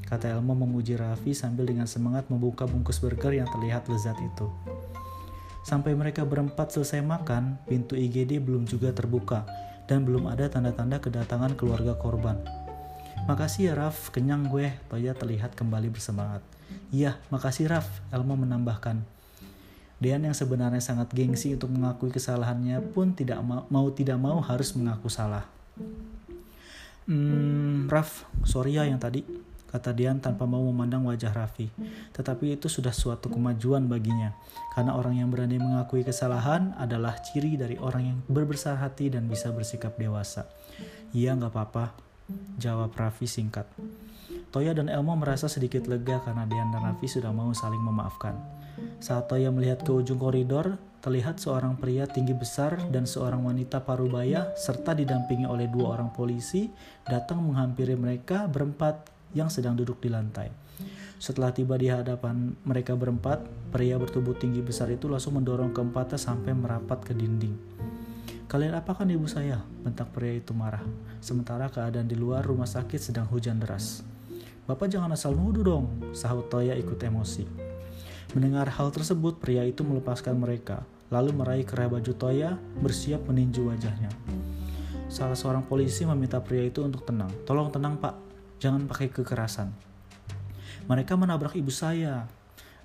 Kata 0.04 0.36
Elmo 0.36 0.52
memuji 0.52 1.00
Raffi 1.00 1.32
sambil 1.32 1.64
dengan 1.72 1.88
semangat 1.88 2.28
membuka 2.28 2.68
bungkus 2.68 3.00
burger 3.00 3.32
yang 3.32 3.48
terlihat 3.48 3.88
lezat 3.88 4.20
itu. 4.20 4.52
Sampai 5.64 5.96
mereka 5.96 6.28
berempat 6.28 6.68
selesai 6.68 7.00
makan, 7.00 7.64
pintu 7.64 7.96
IGD 7.96 8.44
belum 8.44 8.68
juga 8.68 8.92
terbuka 8.92 9.48
dan 9.88 10.04
belum 10.04 10.28
ada 10.28 10.52
tanda-tanda 10.52 11.00
kedatangan 11.00 11.56
keluarga 11.56 11.96
korban. 11.96 12.55
Makasih 13.26 13.70
ya 13.70 13.74
Raf, 13.74 14.14
kenyang 14.14 14.46
gue. 14.46 14.70
Toya 14.86 15.10
terlihat 15.10 15.58
kembali 15.58 15.90
bersemangat. 15.90 16.46
Iya, 16.94 17.18
makasih 17.34 17.66
Raf, 17.66 17.86
Elmo 18.14 18.38
menambahkan. 18.38 19.02
Dean 19.98 20.22
yang 20.22 20.36
sebenarnya 20.36 20.78
sangat 20.78 21.10
gengsi 21.10 21.58
untuk 21.58 21.74
mengakui 21.74 22.14
kesalahannya 22.14 22.78
pun 22.94 23.18
tidak 23.18 23.42
mau, 23.42 23.66
mau 23.66 23.90
tidak 23.90 24.14
mau 24.22 24.38
harus 24.38 24.70
mengaku 24.78 25.10
salah. 25.10 25.42
Hmm, 27.10 27.90
Raf, 27.90 28.30
sorry 28.46 28.78
ya 28.78 28.86
yang 28.86 29.02
tadi, 29.02 29.26
kata 29.74 29.90
Dean 29.90 30.22
tanpa 30.22 30.46
mau 30.46 30.62
memandang 30.62 31.02
wajah 31.10 31.34
Raffi. 31.34 31.66
Tetapi 32.14 32.54
itu 32.54 32.70
sudah 32.70 32.94
suatu 32.94 33.26
kemajuan 33.26 33.90
baginya, 33.90 34.38
karena 34.78 34.94
orang 34.94 35.18
yang 35.18 35.34
berani 35.34 35.58
mengakui 35.58 36.06
kesalahan 36.06 36.78
adalah 36.78 37.18
ciri 37.26 37.58
dari 37.58 37.74
orang 37.74 38.02
yang 38.06 38.18
berbesar 38.30 38.78
hati 38.78 39.10
dan 39.10 39.26
bisa 39.26 39.50
bersikap 39.50 39.98
dewasa. 39.98 40.46
Iya, 41.10 41.34
nggak 41.34 41.50
apa-apa, 41.56 42.05
Jawab 42.58 42.94
Raffi 42.98 43.30
singkat. 43.30 43.70
Toya 44.50 44.74
dan 44.74 44.90
Elmo 44.90 45.14
merasa 45.14 45.46
sedikit 45.46 45.86
lega 45.86 46.18
karena 46.24 46.42
Dean 46.48 46.74
dan 46.74 46.82
Raffi 46.82 47.06
sudah 47.06 47.30
mau 47.30 47.54
saling 47.54 47.78
memaafkan. 47.78 48.34
Saat 48.98 49.30
Toya 49.30 49.54
melihat 49.54 49.86
ke 49.86 49.92
ujung 49.94 50.18
koridor, 50.18 50.74
terlihat 51.06 51.38
seorang 51.38 51.78
pria 51.78 52.02
tinggi 52.10 52.34
besar 52.34 52.82
dan 52.90 53.06
seorang 53.06 53.46
wanita 53.46 53.86
parubaya 53.86 54.50
serta 54.58 54.90
didampingi 54.98 55.46
oleh 55.46 55.70
dua 55.70 55.94
orang 55.94 56.10
polisi 56.10 56.66
datang 57.06 57.46
menghampiri 57.46 57.94
mereka 57.94 58.50
berempat 58.50 59.06
yang 59.30 59.46
sedang 59.46 59.78
duduk 59.78 60.02
di 60.02 60.10
lantai. 60.10 60.50
Setelah 61.16 61.54
tiba 61.54 61.78
di 61.80 61.88
hadapan 61.88 62.52
mereka 62.66 62.92
berempat, 62.92 63.40
pria 63.70 63.96
bertubuh 63.96 64.36
tinggi 64.36 64.60
besar 64.60 64.90
itu 64.92 65.08
langsung 65.08 65.38
mendorong 65.38 65.72
keempatnya 65.72 66.20
sampai 66.20 66.52
merapat 66.52 67.00
ke 67.06 67.14
dinding. 67.16 67.56
Kalian 68.46 68.78
apakan 68.78 69.10
ibu 69.10 69.26
saya? 69.26 69.58
Bentak 69.82 70.14
pria 70.14 70.38
itu 70.38 70.54
marah. 70.54 70.86
Sementara 71.18 71.66
keadaan 71.66 72.06
di 72.06 72.14
luar 72.14 72.46
rumah 72.46 72.70
sakit 72.70 73.10
sedang 73.10 73.26
hujan 73.26 73.58
deras. 73.58 74.06
Bapak 74.70 74.86
jangan 74.86 75.10
asal 75.10 75.34
nuduh 75.34 75.66
dong, 75.66 76.14
sahut 76.14 76.46
Toya 76.46 76.78
ikut 76.78 76.94
emosi. 76.94 77.42
Mendengar 78.38 78.70
hal 78.70 78.94
tersebut, 78.94 79.42
pria 79.42 79.66
itu 79.66 79.82
melepaskan 79.82 80.38
mereka, 80.38 80.86
lalu 81.10 81.34
meraih 81.34 81.66
kerah 81.66 81.90
baju 81.90 82.12
Toya, 82.14 82.54
bersiap 82.78 83.26
meninju 83.26 83.66
wajahnya. 83.66 84.14
Salah 85.10 85.34
seorang 85.34 85.66
polisi 85.66 86.06
meminta 86.06 86.38
pria 86.38 86.70
itu 86.70 86.86
untuk 86.86 87.02
tenang. 87.02 87.30
Tolong 87.50 87.74
tenang 87.74 87.98
pak, 87.98 88.14
jangan 88.62 88.86
pakai 88.86 89.10
kekerasan. 89.10 89.74
Mereka 90.86 91.18
menabrak 91.18 91.58
ibu 91.58 91.74
saya. 91.74 92.30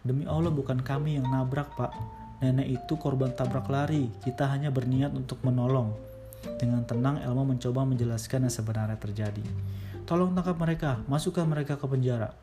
Demi 0.02 0.26
Allah 0.26 0.50
bukan 0.50 0.82
kami 0.82 1.22
yang 1.22 1.30
nabrak 1.30 1.70
pak, 1.78 1.94
Nenek 2.42 2.82
itu 2.82 2.94
korban 2.98 3.30
tabrak 3.38 3.70
lari, 3.70 4.10
kita 4.26 4.50
hanya 4.50 4.74
berniat 4.74 5.14
untuk 5.14 5.38
menolong. 5.46 5.94
Dengan 6.58 6.82
tenang, 6.82 7.22
Elmo 7.22 7.46
mencoba 7.46 7.86
menjelaskan 7.86 8.50
yang 8.50 8.54
sebenarnya 8.54 8.98
terjadi. 8.98 9.46
Tolong 10.10 10.34
tangkap 10.34 10.58
mereka, 10.58 10.92
masukkan 11.06 11.46
mereka 11.46 11.78
ke 11.78 11.86
penjara. 11.86 12.34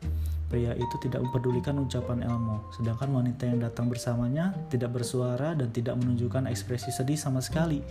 Pria 0.49 0.73
itu 0.73 0.95
tidak 1.03 1.21
mempedulikan 1.21 1.77
ucapan 1.77 2.25
Elmo, 2.25 2.71
sedangkan 2.73 3.11
wanita 3.11 3.45
yang 3.45 3.59
datang 3.61 3.85
bersamanya 3.85 4.55
tidak 4.71 4.97
bersuara 4.97 5.53
dan 5.53 5.69
tidak 5.69 5.93
menunjukkan 5.99 6.49
ekspresi 6.49 6.89
sedih 6.89 7.19
sama 7.19 7.43
sekali, 7.43 7.83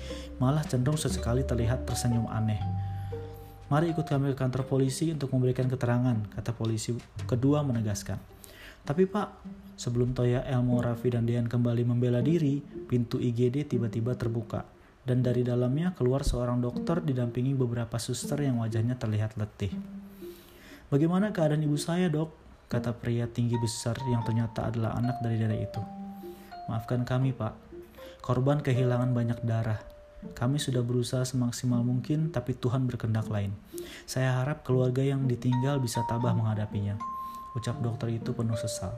malah 0.42 0.66
cenderung 0.66 0.99
sesekali 0.99 1.44
terlihat 1.44 1.87
tersenyum 1.87 2.27
aneh. 2.27 2.59
Mari 3.68 3.92
ikut 3.92 4.09
kami 4.09 4.33
ke 4.33 4.37
kantor 4.40 4.64
polisi 4.64 5.12
untuk 5.12 5.29
memberikan 5.37 5.68
keterangan, 5.68 6.16
kata 6.35 6.57
polisi 6.57 6.97
kedua 7.29 7.61
menegaskan. 7.62 8.16
Tapi 8.83 9.05
pak, 9.05 9.29
Sebelum 9.79 10.11
Toya, 10.11 10.43
Elmo, 10.43 10.83
Raffi, 10.83 11.14
dan 11.14 11.23
Dian 11.23 11.47
kembali 11.47 11.87
membela 11.87 12.19
diri, 12.19 12.59
pintu 12.91 13.23
IGD 13.23 13.71
tiba-tiba 13.71 14.19
terbuka. 14.19 14.67
Dan 15.07 15.23
dari 15.23 15.47
dalamnya 15.47 15.95
keluar 15.95 16.27
seorang 16.27 16.59
dokter 16.59 16.99
didampingi 16.99 17.55
beberapa 17.55 17.95
suster 18.03 18.43
yang 18.43 18.59
wajahnya 18.59 18.99
terlihat 18.99 19.38
letih. 19.38 19.71
Bagaimana 20.91 21.31
keadaan 21.31 21.62
ibu 21.62 21.79
saya 21.79 22.11
dok? 22.11 22.35
Kata 22.67 22.91
pria 22.91 23.31
tinggi 23.31 23.57
besar 23.57 23.97
yang 24.11 24.27
ternyata 24.27 24.67
adalah 24.67 24.99
anak 24.99 25.23
dari 25.23 25.41
dada 25.41 25.57
itu. 25.57 25.81
Maafkan 26.69 27.07
kami 27.07 27.33
pak, 27.33 27.57
korban 28.21 28.61
kehilangan 28.61 29.14
banyak 29.14 29.41
darah. 29.47 29.81
Kami 30.35 30.59
sudah 30.59 30.83
berusaha 30.83 31.23
semaksimal 31.23 31.81
mungkin, 31.87 32.35
tapi 32.35 32.53
Tuhan 32.53 32.85
berkendak 32.85 33.31
lain. 33.31 33.55
Saya 34.05 34.43
harap 34.43 34.67
keluarga 34.67 35.07
yang 35.07 35.25
ditinggal 35.31 35.79
bisa 35.79 36.03
tabah 36.11 36.35
menghadapinya. 36.35 36.99
Ucap 37.55 37.79
dokter 37.81 38.12
itu 38.12 38.35
penuh 38.35 38.59
sesal. 38.59 38.93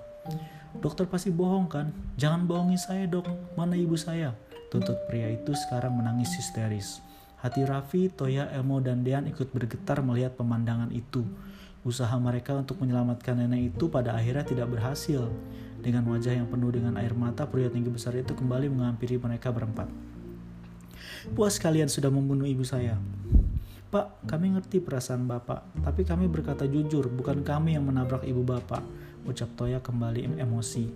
Dokter 0.78 1.10
pasti 1.10 1.34
bohong 1.34 1.66
kan? 1.66 1.90
Jangan 2.14 2.46
bohongi 2.46 2.78
saya 2.78 3.10
dok, 3.10 3.26
mana 3.58 3.74
ibu 3.74 3.98
saya? 3.98 4.38
Tuntut 4.70 4.94
pria 5.10 5.26
itu 5.26 5.50
sekarang 5.66 5.98
menangis 5.98 6.30
histeris. 6.38 7.02
Hati 7.42 7.66
Raffi, 7.66 8.06
Toya, 8.06 8.46
Elmo, 8.54 8.78
dan 8.78 9.02
Dean 9.02 9.26
ikut 9.26 9.50
bergetar 9.50 9.98
melihat 9.98 10.38
pemandangan 10.38 10.94
itu. 10.94 11.26
Usaha 11.82 12.12
mereka 12.22 12.54
untuk 12.54 12.78
menyelamatkan 12.78 13.34
nenek 13.34 13.74
itu 13.74 13.90
pada 13.90 14.14
akhirnya 14.14 14.46
tidak 14.46 14.70
berhasil. 14.70 15.26
Dengan 15.80 16.06
wajah 16.06 16.38
yang 16.38 16.46
penuh 16.46 16.70
dengan 16.70 16.94
air 17.02 17.18
mata, 17.18 17.50
pria 17.50 17.66
tinggi 17.66 17.90
besar 17.90 18.14
itu 18.14 18.30
kembali 18.30 18.70
menghampiri 18.70 19.18
mereka 19.18 19.50
berempat. 19.50 19.90
Puas 21.34 21.58
kalian 21.58 21.90
sudah 21.90 22.14
membunuh 22.14 22.46
ibu 22.46 22.62
saya. 22.62 22.94
Pak, 23.90 24.22
kami 24.22 24.54
ngerti 24.54 24.78
perasaan 24.78 25.26
Bapak, 25.26 25.66
tapi 25.82 26.06
kami 26.06 26.30
berkata 26.30 26.62
jujur, 26.62 27.10
bukan 27.10 27.42
kami 27.42 27.74
yang 27.74 27.82
menabrak 27.82 28.22
ibu 28.22 28.46
Bapak 28.46 29.09
ucap 29.26 29.48
Toya 29.56 29.80
kembali 29.82 30.40
emosi. 30.40 30.88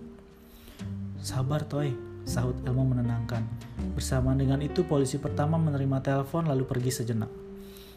Sabar 1.21 1.65
Toy, 1.65 1.93
sahut 2.25 2.57
Elmo 2.65 2.85
menenangkan. 2.85 3.45
Bersamaan 3.93 4.37
dengan 4.41 4.61
itu 4.61 4.85
polisi 4.85 5.21
pertama 5.21 5.57
menerima 5.57 6.01
telepon 6.01 6.49
lalu 6.49 6.65
pergi 6.65 6.91
sejenak. 7.01 7.29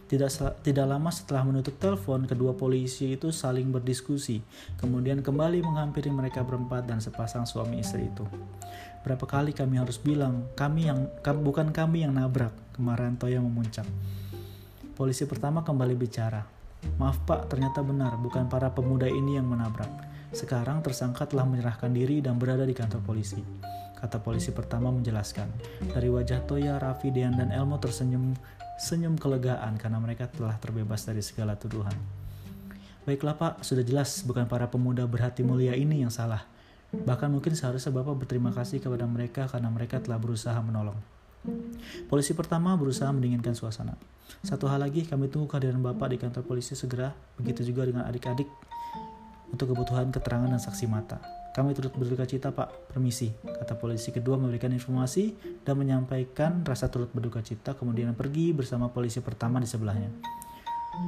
Tidak, 0.08 0.64
tidak 0.64 0.86
lama 0.88 1.12
setelah 1.12 1.44
menutup 1.44 1.76
telepon, 1.76 2.24
kedua 2.24 2.56
polisi 2.56 3.12
itu 3.12 3.28
saling 3.28 3.68
berdiskusi, 3.68 4.40
kemudian 4.80 5.20
kembali 5.20 5.60
menghampiri 5.60 6.08
mereka 6.08 6.40
berempat 6.40 6.88
dan 6.88 6.96
sepasang 6.96 7.44
suami 7.44 7.84
istri 7.84 8.08
itu. 8.08 8.24
Berapa 9.04 9.28
kali 9.28 9.52
kami 9.52 9.76
harus 9.76 10.00
bilang, 10.00 10.48
kami 10.56 10.88
yang 10.88 11.12
bukan 11.44 11.76
kami 11.76 12.08
yang 12.08 12.16
nabrak, 12.16 12.56
kemarahan 12.72 13.20
Toya 13.20 13.44
memuncak. 13.44 13.84
Polisi 14.96 15.28
pertama 15.28 15.60
kembali 15.60 15.92
bicara. 15.92 16.40
Maaf 16.96 17.28
pak, 17.28 17.52
ternyata 17.52 17.84
benar, 17.84 18.16
bukan 18.16 18.48
para 18.48 18.72
pemuda 18.72 19.04
ini 19.04 19.36
yang 19.36 19.44
menabrak. 19.44 20.07
Sekarang 20.28 20.84
tersangka 20.84 21.24
telah 21.24 21.48
menyerahkan 21.48 21.88
diri 21.88 22.20
dan 22.20 22.36
berada 22.36 22.68
di 22.68 22.76
kantor 22.76 23.00
polisi. 23.00 23.40
Kata 23.96 24.20
polisi 24.20 24.52
pertama 24.52 24.92
menjelaskan. 24.92 25.48
Dari 25.90 26.06
wajah 26.12 26.44
Toya, 26.44 26.76
Raffi, 26.76 27.10
Dean, 27.10 27.34
dan 27.34 27.50
Elmo 27.50 27.80
tersenyum 27.80 28.36
senyum 28.78 29.18
kelegaan 29.18 29.74
karena 29.74 29.98
mereka 29.98 30.30
telah 30.30 30.54
terbebas 30.54 31.02
dari 31.02 31.18
segala 31.18 31.58
tuduhan. 31.58 31.96
Baiklah 33.02 33.34
pak, 33.34 33.52
sudah 33.66 33.82
jelas 33.82 34.22
bukan 34.22 34.46
para 34.46 34.70
pemuda 34.70 35.02
berhati 35.08 35.42
mulia 35.42 35.74
ini 35.74 36.06
yang 36.06 36.14
salah. 36.14 36.46
Bahkan 36.94 37.28
mungkin 37.32 37.58
seharusnya 37.58 37.90
Bapak 37.90 38.24
berterima 38.24 38.54
kasih 38.54 38.78
kepada 38.78 39.04
mereka 39.04 39.50
karena 39.50 39.68
mereka 39.68 39.98
telah 39.98 40.16
berusaha 40.16 40.56
menolong. 40.62 40.96
Polisi 42.06 42.36
pertama 42.38 42.76
berusaha 42.78 43.08
mendinginkan 43.10 43.56
suasana. 43.56 43.96
Satu 44.44 44.68
hal 44.68 44.84
lagi, 44.84 45.08
kami 45.08 45.26
tunggu 45.32 45.48
kehadiran 45.50 45.80
Bapak 45.80 46.14
di 46.14 46.16
kantor 46.20 46.44
polisi 46.44 46.76
segera, 46.76 47.16
begitu 47.40 47.64
juga 47.64 47.88
dengan 47.88 48.04
adik-adik 48.06 48.46
untuk 49.52 49.74
kebutuhan 49.74 50.12
keterangan 50.12 50.48
dan 50.48 50.60
saksi 50.60 50.86
mata. 50.88 51.20
Kami 51.56 51.74
turut 51.74 51.90
berduka 51.96 52.22
cita 52.22 52.54
pak, 52.54 52.92
permisi, 52.92 53.34
kata 53.42 53.74
polisi 53.74 54.14
kedua 54.14 54.38
memberikan 54.38 54.70
informasi 54.70 55.34
dan 55.66 55.74
menyampaikan 55.80 56.62
rasa 56.62 56.86
turut 56.86 57.10
berduka 57.10 57.42
cita 57.42 57.74
kemudian 57.74 58.14
pergi 58.14 58.54
bersama 58.54 58.86
polisi 58.92 59.18
pertama 59.18 59.58
di 59.58 59.66
sebelahnya. 59.66 60.12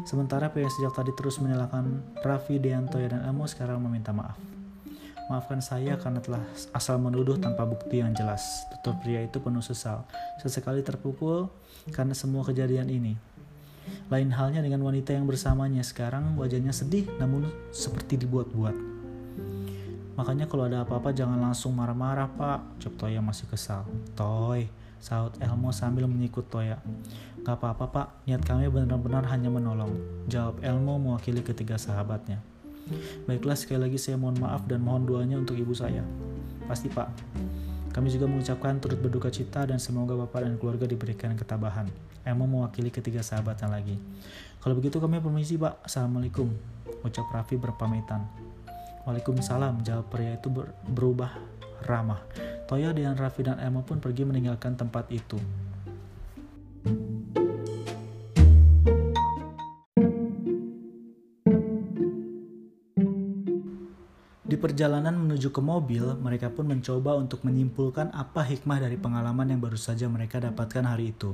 Sementara 0.07 0.51
yang 0.55 0.71
sejak 0.71 0.95
tadi 0.95 1.11
terus 1.15 1.43
menyalahkan 1.43 2.03
Raffi, 2.23 2.63
Deantoya, 2.63 3.11
dan 3.11 3.27
Amo 3.27 3.47
sekarang 3.47 3.83
meminta 3.83 4.15
maaf. 4.15 4.39
Maafkan 5.31 5.63
saya 5.63 5.95
karena 5.95 6.19
telah 6.19 6.43
asal 6.75 6.99
menuduh 6.99 7.39
tanpa 7.39 7.63
bukti 7.63 8.03
yang 8.03 8.11
jelas. 8.11 8.43
Tutur 8.75 8.99
pria 8.99 9.23
itu 9.23 9.39
penuh 9.39 9.63
sesal. 9.63 10.03
Sesekali 10.43 10.83
terpukul 10.83 11.47
karena 11.95 12.19
semua 12.19 12.43
kejadian 12.43 12.91
ini. 12.91 13.15
Lain 14.11 14.31
halnya 14.35 14.61
dengan 14.61 14.83
wanita 14.83 15.15
yang 15.15 15.25
bersamanya 15.25 15.87
sekarang 15.87 16.35
wajahnya 16.35 16.75
sedih 16.75 17.07
namun 17.19 17.47
seperti 17.71 18.19
dibuat-buat. 18.19 18.75
Makanya 20.21 20.45
kalau 20.51 20.69
ada 20.69 20.85
apa-apa 20.85 21.17
jangan 21.17 21.41
langsung 21.41 21.73
marah-marah 21.73 22.29
pak, 22.37 22.61
Cok 22.83 22.95
Toya 23.01 23.25
masih 23.25 23.49
kesal. 23.49 23.89
Toy, 24.13 24.69
sahut 25.01 25.33
Elmo 25.41 25.73
sambil 25.73 26.05
menyikut 26.05 26.45
Toya. 26.53 26.77
Gak 27.41 27.57
apa-apa 27.57 27.85
pak, 27.89 28.07
niat 28.29 28.45
kami 28.45 28.69
benar-benar 28.69 29.25
hanya 29.33 29.49
menolong. 29.49 29.97
Jawab 30.29 30.61
Elmo 30.61 31.01
mewakili 31.01 31.41
ketiga 31.41 31.81
sahabatnya. 31.81 32.45
Baiklah 33.25 33.57
sekali 33.57 33.89
lagi 33.89 33.97
saya 33.97 34.21
mohon 34.21 34.37
maaf 34.37 34.69
dan 34.69 34.85
mohon 34.85 35.09
doanya 35.09 35.41
untuk 35.41 35.57
ibu 35.57 35.73
saya. 35.73 36.05
Pasti 36.69 36.93
pak. 36.93 37.09
Kami 37.91 38.07
juga 38.07 38.31
mengucapkan 38.31 38.79
turut 38.79 39.03
berduka 39.03 39.29
cita 39.35 39.67
dan 39.67 39.83
semoga 39.83 40.15
bapak 40.15 40.47
dan 40.47 40.55
keluarga 40.63 40.87
diberikan 40.87 41.35
ketabahan. 41.35 41.91
Emo 42.23 42.47
mewakili 42.47 42.95
ketiga 42.95 43.19
sahabatnya 43.19 43.67
lagi. 43.67 43.99
Kalau 44.63 44.79
begitu 44.79 45.03
kami 45.03 45.19
permisi 45.19 45.59
pak. 45.59 45.83
Assalamualaikum. 45.83 46.47
Ucap 47.03 47.27
Raffi 47.35 47.59
berpamitan. 47.59 48.23
Waalaikumsalam. 49.09 49.83
Jawab 49.83 50.07
pria 50.07 50.39
itu 50.39 50.47
ber 50.53 50.71
berubah 50.87 51.35
ramah. 51.89 52.23
Toya 52.71 52.95
dan 52.95 53.19
Raffi 53.19 53.43
dan 53.43 53.59
Emo 53.59 53.83
pun 53.83 53.99
pergi 53.99 54.23
meninggalkan 54.23 54.79
tempat 54.79 55.11
itu. 55.11 55.41
Di 56.87 57.20
perjalanan 64.61 65.17
menuju 65.17 65.51
ke 65.51 65.65
mobil, 65.65 66.05
mereka 66.21 66.53
pun 66.53 66.69
mencoba 66.69 67.17
untuk 67.17 67.43
menyimpulkan 67.43 68.13
apa 68.13 68.45
hikmah 68.45 68.79
dari 68.85 69.01
pengalaman 69.01 69.49
yang 69.49 69.59
baru 69.59 69.81
saja 69.81 70.07
mereka 70.07 70.39
dapatkan 70.39 70.85
hari 70.85 71.17
itu. 71.17 71.33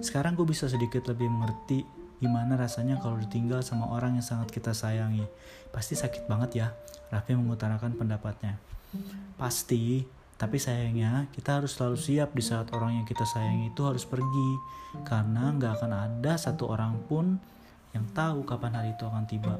Sekarang 0.00 0.34
gue 0.34 0.48
bisa 0.48 0.66
sedikit 0.66 1.06
lebih 1.06 1.28
mengerti 1.28 1.84
gimana 2.16 2.56
rasanya 2.56 2.96
kalau 2.98 3.20
ditinggal 3.20 3.60
sama 3.60 3.92
orang 3.92 4.16
yang 4.16 4.24
sangat 4.24 4.48
kita 4.48 4.72
sayangi. 4.72 5.28
Pasti 5.70 5.94
sakit 5.94 6.24
banget 6.24 6.64
ya, 6.64 6.68
Raffi 7.12 7.36
mengutarakan 7.36 7.94
pendapatnya. 7.94 8.56
Pasti, 9.36 10.08
tapi 10.40 10.56
sayangnya 10.56 11.28
kita 11.36 11.60
harus 11.60 11.76
selalu 11.76 11.96
siap 12.00 12.32
di 12.32 12.40
saat 12.40 12.72
orang 12.72 13.00
yang 13.00 13.06
kita 13.06 13.28
sayangi 13.28 13.72
itu 13.72 13.82
harus 13.84 14.08
pergi. 14.08 14.50
Karena 15.04 15.52
nggak 15.52 15.72
akan 15.80 15.92
ada 15.92 16.40
satu 16.40 16.72
orang 16.72 16.96
pun 17.04 17.36
yang 17.96 18.06
tahu 18.12 18.44
kapan 18.44 18.76
hari 18.76 18.90
itu 18.92 19.08
akan 19.08 19.24
tiba. 19.24 19.56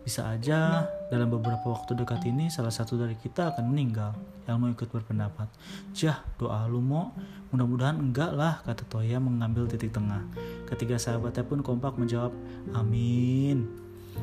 Bisa 0.00 0.24
aja 0.24 0.88
dalam 1.12 1.28
beberapa 1.28 1.68
waktu 1.68 1.92
dekat 1.92 2.24
ini 2.24 2.48
salah 2.48 2.72
satu 2.72 2.96
dari 2.96 3.12
kita 3.12 3.52
akan 3.52 3.68
meninggal. 3.68 4.16
Yang 4.48 4.56
mau 4.56 4.68
ikut 4.72 4.88
berpendapat. 4.88 5.52
Jah, 5.92 6.24
doa 6.40 6.64
lu 6.64 6.80
mau. 6.80 7.12
Mudah-mudahan 7.52 8.00
enggak 8.00 8.32
lah, 8.32 8.64
kata 8.64 8.88
Toya 8.88 9.20
mengambil 9.20 9.68
titik 9.68 9.92
tengah. 9.92 10.24
Ketiga 10.64 10.96
sahabatnya 10.96 11.44
pun 11.44 11.60
kompak 11.60 12.00
menjawab, 12.00 12.32
amin. 12.72 13.68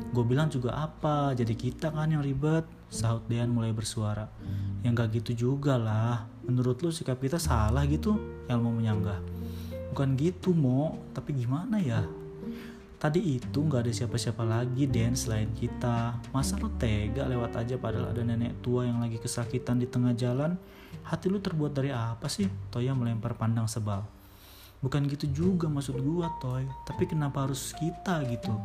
Gue 0.10 0.26
bilang 0.26 0.50
juga 0.50 0.74
apa, 0.74 1.38
jadi 1.38 1.54
kita 1.54 1.94
kan 1.94 2.10
yang 2.10 2.26
ribet. 2.26 2.66
Sahut 2.90 3.22
Dean 3.30 3.54
mulai 3.54 3.70
bersuara. 3.70 4.26
Yang 4.82 4.94
gak 4.98 5.10
gitu 5.22 5.32
juga 5.54 5.78
lah. 5.78 6.26
Menurut 6.50 6.82
lu 6.82 6.90
sikap 6.90 7.22
kita 7.22 7.38
salah 7.38 7.86
gitu? 7.86 8.18
Yang 8.50 8.60
mau 8.62 8.74
menyanggah. 8.74 9.22
Bukan 9.94 10.18
gitu, 10.18 10.54
Mo. 10.58 10.98
Tapi 11.14 11.38
gimana 11.38 11.78
ya? 11.78 12.02
Tadi 13.06 13.38
itu 13.38 13.62
nggak 13.62 13.86
ada 13.86 13.94
siapa-siapa 13.94 14.42
lagi 14.42 14.90
Den 14.90 15.14
selain 15.14 15.54
kita. 15.54 16.18
Masa 16.34 16.58
lu 16.58 16.74
tega 16.74 17.30
lewat 17.30 17.54
aja 17.54 17.78
padahal 17.78 18.10
ada 18.10 18.26
nenek 18.26 18.66
tua 18.66 18.82
yang 18.82 18.98
lagi 18.98 19.22
kesakitan 19.22 19.78
di 19.78 19.86
tengah 19.86 20.18
jalan? 20.18 20.58
Hati 21.06 21.30
lu 21.30 21.38
terbuat 21.38 21.70
dari 21.70 21.94
apa 21.94 22.26
sih? 22.26 22.50
Toya 22.74 22.98
melempar 22.98 23.38
pandang 23.38 23.70
sebal. 23.70 24.02
Bukan 24.82 25.06
gitu 25.06 25.30
juga 25.30 25.70
maksud 25.70 26.02
gua 26.02 26.34
Toy. 26.42 26.66
Tapi 26.66 27.06
kenapa 27.06 27.46
harus 27.46 27.78
kita 27.78 28.26
gitu? 28.26 28.58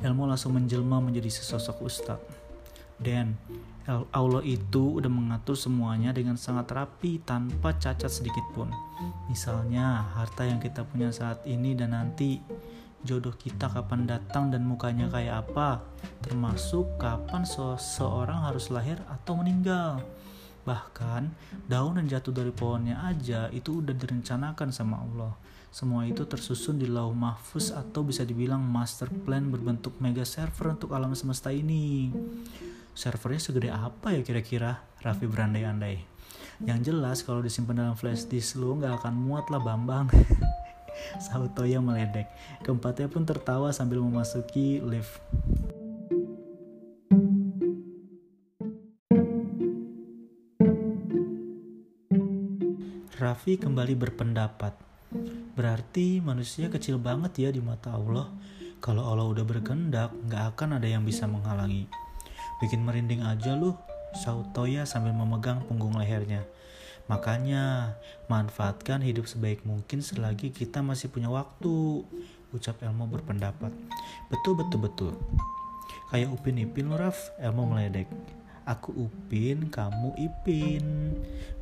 Elmo 0.00 0.24
langsung 0.24 0.56
menjelma 0.56 1.04
menjadi 1.04 1.28
sesosok 1.28 1.84
ustadz. 1.84 2.24
Dan 2.96 3.36
Allah 4.08 4.40
itu 4.40 5.04
udah 5.04 5.12
mengatur 5.12 5.52
semuanya 5.52 6.16
dengan 6.16 6.40
sangat 6.40 6.72
rapi 6.72 7.20
tanpa 7.20 7.76
cacat 7.76 8.08
sedikit 8.08 8.48
pun. 8.56 8.72
Misalnya 9.28 10.00
harta 10.16 10.48
yang 10.48 10.64
kita 10.64 10.88
punya 10.88 11.12
saat 11.12 11.44
ini 11.44 11.76
dan 11.76 11.92
nanti 11.92 12.40
jodoh 13.02 13.34
kita 13.34 13.66
kapan 13.66 14.06
datang 14.06 14.50
dan 14.50 14.62
mukanya 14.62 15.10
kayak 15.10 15.46
apa, 15.46 15.82
termasuk 16.22 16.98
kapan 16.98 17.42
seseorang 17.42 18.46
harus 18.46 18.70
lahir 18.70 18.98
atau 19.10 19.38
meninggal. 19.38 20.02
Bahkan 20.62 21.34
daun 21.66 21.98
yang 21.98 22.08
jatuh 22.18 22.30
dari 22.30 22.54
pohonnya 22.54 23.02
aja 23.02 23.50
itu 23.50 23.82
udah 23.82 23.94
direncanakan 23.94 24.70
sama 24.70 25.02
Allah. 25.02 25.34
Semua 25.72 26.04
itu 26.04 26.22
tersusun 26.28 26.78
di 26.78 26.86
lauh 26.86 27.16
mahfuz 27.16 27.72
atau 27.72 28.04
bisa 28.04 28.22
dibilang 28.22 28.60
master 28.60 29.08
plan 29.24 29.48
berbentuk 29.48 29.96
mega 29.98 30.22
server 30.22 30.76
untuk 30.76 30.92
alam 30.92 31.16
semesta 31.16 31.48
ini. 31.48 32.12
Servernya 32.92 33.40
segede 33.40 33.68
apa 33.72 34.12
ya 34.12 34.20
kira-kira? 34.20 34.84
Raffi 35.00 35.24
berandai-andai. 35.26 35.96
Yang 36.62 36.92
jelas 36.92 37.18
kalau 37.24 37.42
disimpan 37.42 37.82
dalam 37.88 37.96
flash 37.96 38.28
disk 38.28 38.60
lu 38.60 38.78
nggak 38.78 39.02
akan 39.02 39.14
muat 39.16 39.48
lah 39.50 39.64
Bambang. 39.64 40.06
Sahut 41.24 41.52
Toya 41.56 41.78
meledek. 41.78 42.28
Keempatnya 42.62 43.08
pun 43.08 43.24
tertawa 43.24 43.72
sambil 43.72 44.00
memasuki 44.00 44.78
lift. 44.82 45.20
Raffi 53.22 53.54
kembali 53.54 53.94
berpendapat. 53.94 54.74
Berarti 55.54 56.18
manusia 56.18 56.66
kecil 56.66 56.98
banget 56.98 57.38
ya 57.38 57.50
di 57.54 57.62
mata 57.62 57.94
Allah. 57.94 58.26
Kalau 58.82 59.06
Allah 59.06 59.30
udah 59.30 59.46
berkehendak, 59.46 60.10
nggak 60.26 60.56
akan 60.56 60.82
ada 60.82 60.88
yang 60.90 61.06
bisa 61.06 61.30
menghalangi. 61.30 61.86
Bikin 62.58 62.82
merinding 62.82 63.22
aja 63.22 63.54
lu, 63.54 63.78
saut 64.18 64.50
Toya 64.50 64.82
sambil 64.82 65.14
memegang 65.14 65.62
punggung 65.70 65.94
lehernya. 65.94 66.42
Makanya, 67.12 67.92
manfaatkan 68.32 69.04
hidup 69.04 69.28
sebaik 69.28 69.68
mungkin 69.68 70.00
selagi 70.00 70.48
kita 70.48 70.80
masih 70.80 71.12
punya 71.12 71.28
waktu. 71.28 72.08
Ucap 72.56 72.80
Elmo 72.80 73.04
berpendapat. 73.04 73.68
Betul, 74.32 74.56
betul, 74.56 74.80
betul. 74.80 75.12
Kayak 76.08 76.32
Upin 76.32 76.56
Ipin 76.56 76.88
lo, 76.88 76.96
Raf. 76.96 77.36
Elmo 77.36 77.68
meledek. 77.68 78.08
Aku 78.64 78.96
Upin, 78.96 79.68
kamu 79.68 80.16
Ipin. 80.16 81.12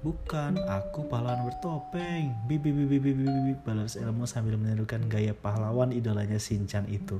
Bukan, 0.06 0.54
aku 0.70 1.10
pahlawan 1.10 1.50
bertopeng. 1.50 2.30
Bibi, 2.46 2.70
bibi, 2.70 3.02
bibi, 3.02 3.26
bibi. 3.26 3.52
Balas 3.66 3.98
Elmo 3.98 4.30
sambil 4.30 4.54
menirukan 4.54 5.02
gaya 5.10 5.34
pahlawan 5.34 5.90
idolanya 5.90 6.38
Shinchan 6.38 6.86
itu. 6.86 7.18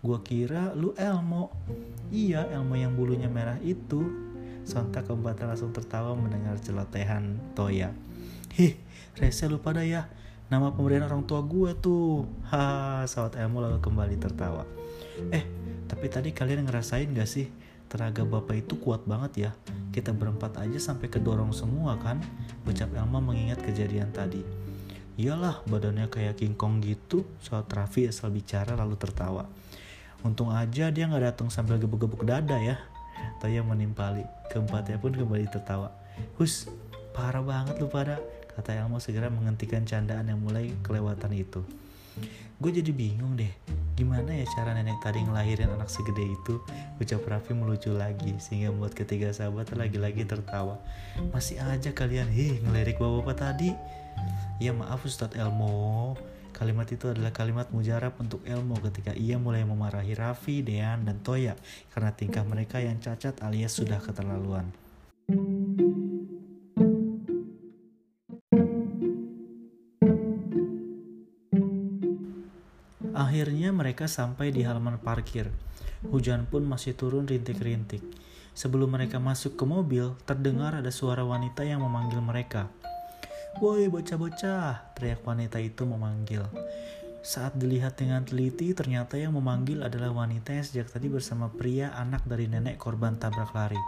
Gua 0.00 0.24
kira 0.24 0.72
lu 0.72 0.96
Elmo. 0.96 1.52
Iya, 2.08 2.48
Elmo 2.48 2.80
yang 2.80 2.96
bulunya 2.96 3.28
merah 3.28 3.60
itu. 3.60 4.27
Sontak 4.68 5.08
keempatnya 5.08 5.48
langsung 5.48 5.72
tertawa 5.72 6.12
mendengar 6.12 6.60
celotehan 6.60 7.40
Toya. 7.56 7.88
Hih, 8.52 8.76
rese 9.16 9.48
lu 9.48 9.64
pada 9.64 9.80
ya. 9.80 10.12
Nama 10.52 10.76
pemberian 10.76 11.08
orang 11.08 11.24
tua 11.24 11.40
gue 11.40 11.72
tuh. 11.80 12.28
Ha, 12.52 13.00
sawat 13.08 13.40
Elmo 13.40 13.64
lalu 13.64 13.80
kembali 13.80 14.20
tertawa. 14.20 14.68
Eh, 15.32 15.48
tapi 15.88 16.12
tadi 16.12 16.36
kalian 16.36 16.68
ngerasain 16.68 17.08
gak 17.16 17.24
sih? 17.24 17.48
Tenaga 17.88 18.28
bapak 18.28 18.68
itu 18.68 18.76
kuat 18.76 19.08
banget 19.08 19.48
ya. 19.48 19.50
Kita 19.88 20.12
berempat 20.12 20.60
aja 20.60 20.76
sampai 20.76 21.08
kedorong 21.08 21.56
semua 21.56 21.96
kan? 21.96 22.20
Ucap 22.68 22.92
Elmo 22.92 23.24
mengingat 23.24 23.64
kejadian 23.64 24.12
tadi. 24.12 24.44
Iyalah, 25.16 25.64
badannya 25.64 26.12
kayak 26.12 26.44
King 26.44 26.60
Kong 26.60 26.84
gitu. 26.84 27.24
Saat 27.40 27.72
Raffi 27.72 28.04
asal 28.04 28.28
bicara 28.36 28.76
lalu 28.76 29.00
tertawa. 29.00 29.48
Untung 30.20 30.52
aja 30.52 30.92
dia 30.92 31.04
nggak 31.08 31.24
datang 31.24 31.48
sambil 31.48 31.80
gebuk-gebuk 31.80 32.28
dada 32.28 32.60
ya. 32.60 32.76
Toya 33.38 33.62
menimpali. 33.62 34.26
Keempatnya 34.50 34.98
pun 34.98 35.14
kembali 35.14 35.46
tertawa. 35.50 35.94
Hus, 36.40 36.66
parah 37.14 37.42
banget 37.42 37.78
lu 37.78 37.86
pada, 37.86 38.18
kata 38.58 38.74
Elmo 38.74 38.98
segera 38.98 39.30
menghentikan 39.30 39.86
candaan 39.86 40.26
yang 40.26 40.42
mulai 40.42 40.74
kelewatan 40.82 41.34
itu. 41.34 41.62
Gue 42.58 42.74
jadi 42.74 42.90
bingung 42.90 43.38
deh, 43.38 43.54
gimana 43.94 44.34
ya 44.34 44.42
cara 44.50 44.74
nenek 44.74 44.98
tadi 44.98 45.22
ngelahirin 45.22 45.70
anak 45.70 45.86
segede 45.86 46.26
itu? 46.26 46.58
Ucap 46.98 47.22
Raffi 47.22 47.54
melucu 47.54 47.94
lagi, 47.94 48.34
sehingga 48.42 48.74
membuat 48.74 48.98
ketiga 48.98 49.30
sahabat 49.30 49.70
lagi-lagi 49.78 50.26
tertawa. 50.26 50.82
Masih 51.30 51.62
aja 51.62 51.94
kalian, 51.94 52.26
hih, 52.26 52.58
ngelirik 52.66 52.98
bapak-bapak 52.98 53.38
tadi. 53.38 53.70
Ya 54.58 54.74
maaf 54.74 55.06
Ustadz 55.06 55.38
Elmo, 55.38 56.18
Kalimat 56.58 56.90
itu 56.90 57.06
adalah 57.06 57.30
kalimat 57.30 57.70
mujarab 57.70 58.18
untuk 58.18 58.42
Elmo 58.42 58.74
ketika 58.82 59.14
ia 59.14 59.38
mulai 59.38 59.62
memarahi 59.62 60.10
Raffi, 60.18 60.66
Dean, 60.66 61.06
dan 61.06 61.22
Toya 61.22 61.54
karena 61.94 62.10
tingkah 62.10 62.42
mereka 62.42 62.82
yang 62.82 62.98
cacat 62.98 63.38
alias 63.46 63.78
sudah 63.78 64.02
keterlaluan. 64.02 64.66
Akhirnya 73.14 73.70
mereka 73.70 74.10
sampai 74.10 74.50
di 74.50 74.66
halaman 74.66 74.98
parkir. 74.98 75.54
Hujan 76.10 76.50
pun 76.50 76.66
masih 76.66 76.98
turun 76.98 77.30
rintik-rintik. 77.30 78.02
Sebelum 78.58 78.98
mereka 78.98 79.22
masuk 79.22 79.54
ke 79.54 79.62
mobil, 79.62 80.18
terdengar 80.26 80.74
ada 80.74 80.90
suara 80.90 81.22
wanita 81.22 81.62
yang 81.62 81.86
memanggil 81.86 82.18
mereka. 82.18 82.66
Woi 83.56 83.88
bocah-bocah, 83.88 84.92
teriak 84.92 85.24
wanita 85.24 85.56
itu 85.56 85.88
memanggil. 85.88 86.44
Saat 87.24 87.58
dilihat 87.58 87.98
dengan 87.98 88.22
teliti, 88.22 88.76
ternyata 88.76 89.18
yang 89.18 89.34
memanggil 89.34 89.82
adalah 89.82 90.12
wanita 90.12 90.54
yang 90.54 90.62
sejak 90.62 90.92
tadi 90.92 91.10
bersama 91.10 91.50
pria 91.50 91.90
anak 91.96 92.22
dari 92.28 92.46
nenek 92.46 92.78
korban 92.78 93.16
tabrak 93.16 93.50
lari. 93.56 93.80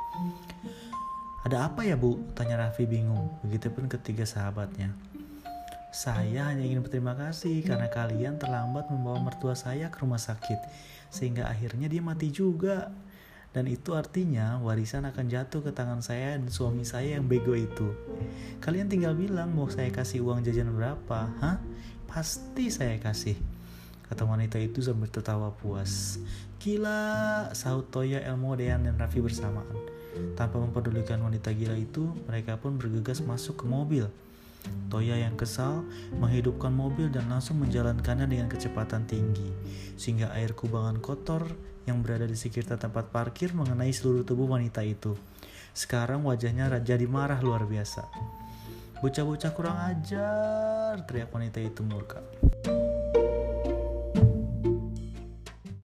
Ada 1.47 1.73
apa 1.73 1.87
ya 1.87 1.97
bu? 1.97 2.21
Tanya 2.37 2.61
Raffi 2.61 2.85
bingung. 2.85 3.33
Begitupun 3.47 3.89
ketiga 3.89 4.29
sahabatnya. 4.29 4.93
Saya 5.91 6.53
hanya 6.53 6.63
ingin 6.63 6.85
berterima 6.85 7.17
kasih 7.17 7.65
karena 7.65 7.89
kalian 7.89 8.37
terlambat 8.37 8.93
membawa 8.93 9.25
mertua 9.25 9.57
saya 9.57 9.89
ke 9.89 10.03
rumah 10.03 10.21
sakit. 10.21 10.59
Sehingga 11.09 11.49
akhirnya 11.49 11.89
dia 11.89 12.05
mati 12.05 12.29
juga 12.29 12.93
dan 13.51 13.67
itu 13.67 13.99
artinya 13.99 14.63
warisan 14.63 15.03
akan 15.11 15.27
jatuh 15.27 15.59
ke 15.67 15.75
tangan 15.75 15.99
saya 15.99 16.39
dan 16.39 16.47
suami 16.47 16.87
saya 16.87 17.19
yang 17.19 17.27
bego 17.27 17.59
itu. 17.59 17.91
Kalian 18.63 18.87
tinggal 18.87 19.19
bilang 19.19 19.51
mau 19.51 19.67
saya 19.67 19.91
kasih 19.91 20.23
uang 20.23 20.47
jajan 20.47 20.71
berapa, 20.71 21.27
hah? 21.43 21.59
Pasti 22.07 22.71
saya 22.71 22.95
kasih. 23.03 23.35
Kata 24.07 24.23
wanita 24.27 24.59
itu 24.59 24.83
sambil 24.83 25.11
tertawa 25.11 25.51
puas. 25.55 26.19
Gila, 26.63 27.51
sahut 27.55 27.91
Toya, 27.91 28.23
Elmo, 28.23 28.55
Dean, 28.59 28.87
dan 28.87 28.99
Raffi 28.99 29.23
bersamaan. 29.23 29.67
Tanpa 30.35 30.59
memperdulikan 30.59 31.23
wanita 31.23 31.55
gila 31.55 31.79
itu, 31.79 32.11
mereka 32.27 32.59
pun 32.59 32.75
bergegas 32.75 33.23
masuk 33.23 33.63
ke 33.63 33.67
mobil. 33.71 34.11
Toya 34.91 35.15
yang 35.15 35.39
kesal 35.39 35.87
menghidupkan 36.19 36.75
mobil 36.75 37.07
dan 37.09 37.31
langsung 37.31 37.63
menjalankannya 37.63 38.27
dengan 38.27 38.51
kecepatan 38.51 39.07
tinggi, 39.07 39.55
sehingga 39.95 40.35
air 40.35 40.53
kubangan 40.53 40.99
kotor 40.99 41.47
yang 41.87 42.03
berada 42.03 42.27
di 42.27 42.35
sekitar 42.35 42.77
tempat 42.77 43.15
parkir 43.15 43.55
mengenai 43.55 43.95
seluruh 43.95 44.27
tubuh 44.27 44.51
wanita 44.51 44.83
itu. 44.83 45.15
Sekarang 45.71 46.27
wajahnya 46.27 46.83
jadi 46.83 47.07
marah 47.07 47.39
luar 47.39 47.65
biasa. 47.67 48.03
Bocah-bocah 49.01 49.51
kurang 49.57 49.79
ajar, 49.81 51.01
teriak 51.09 51.33
wanita 51.33 51.57
itu 51.63 51.81
murka. 51.87 52.21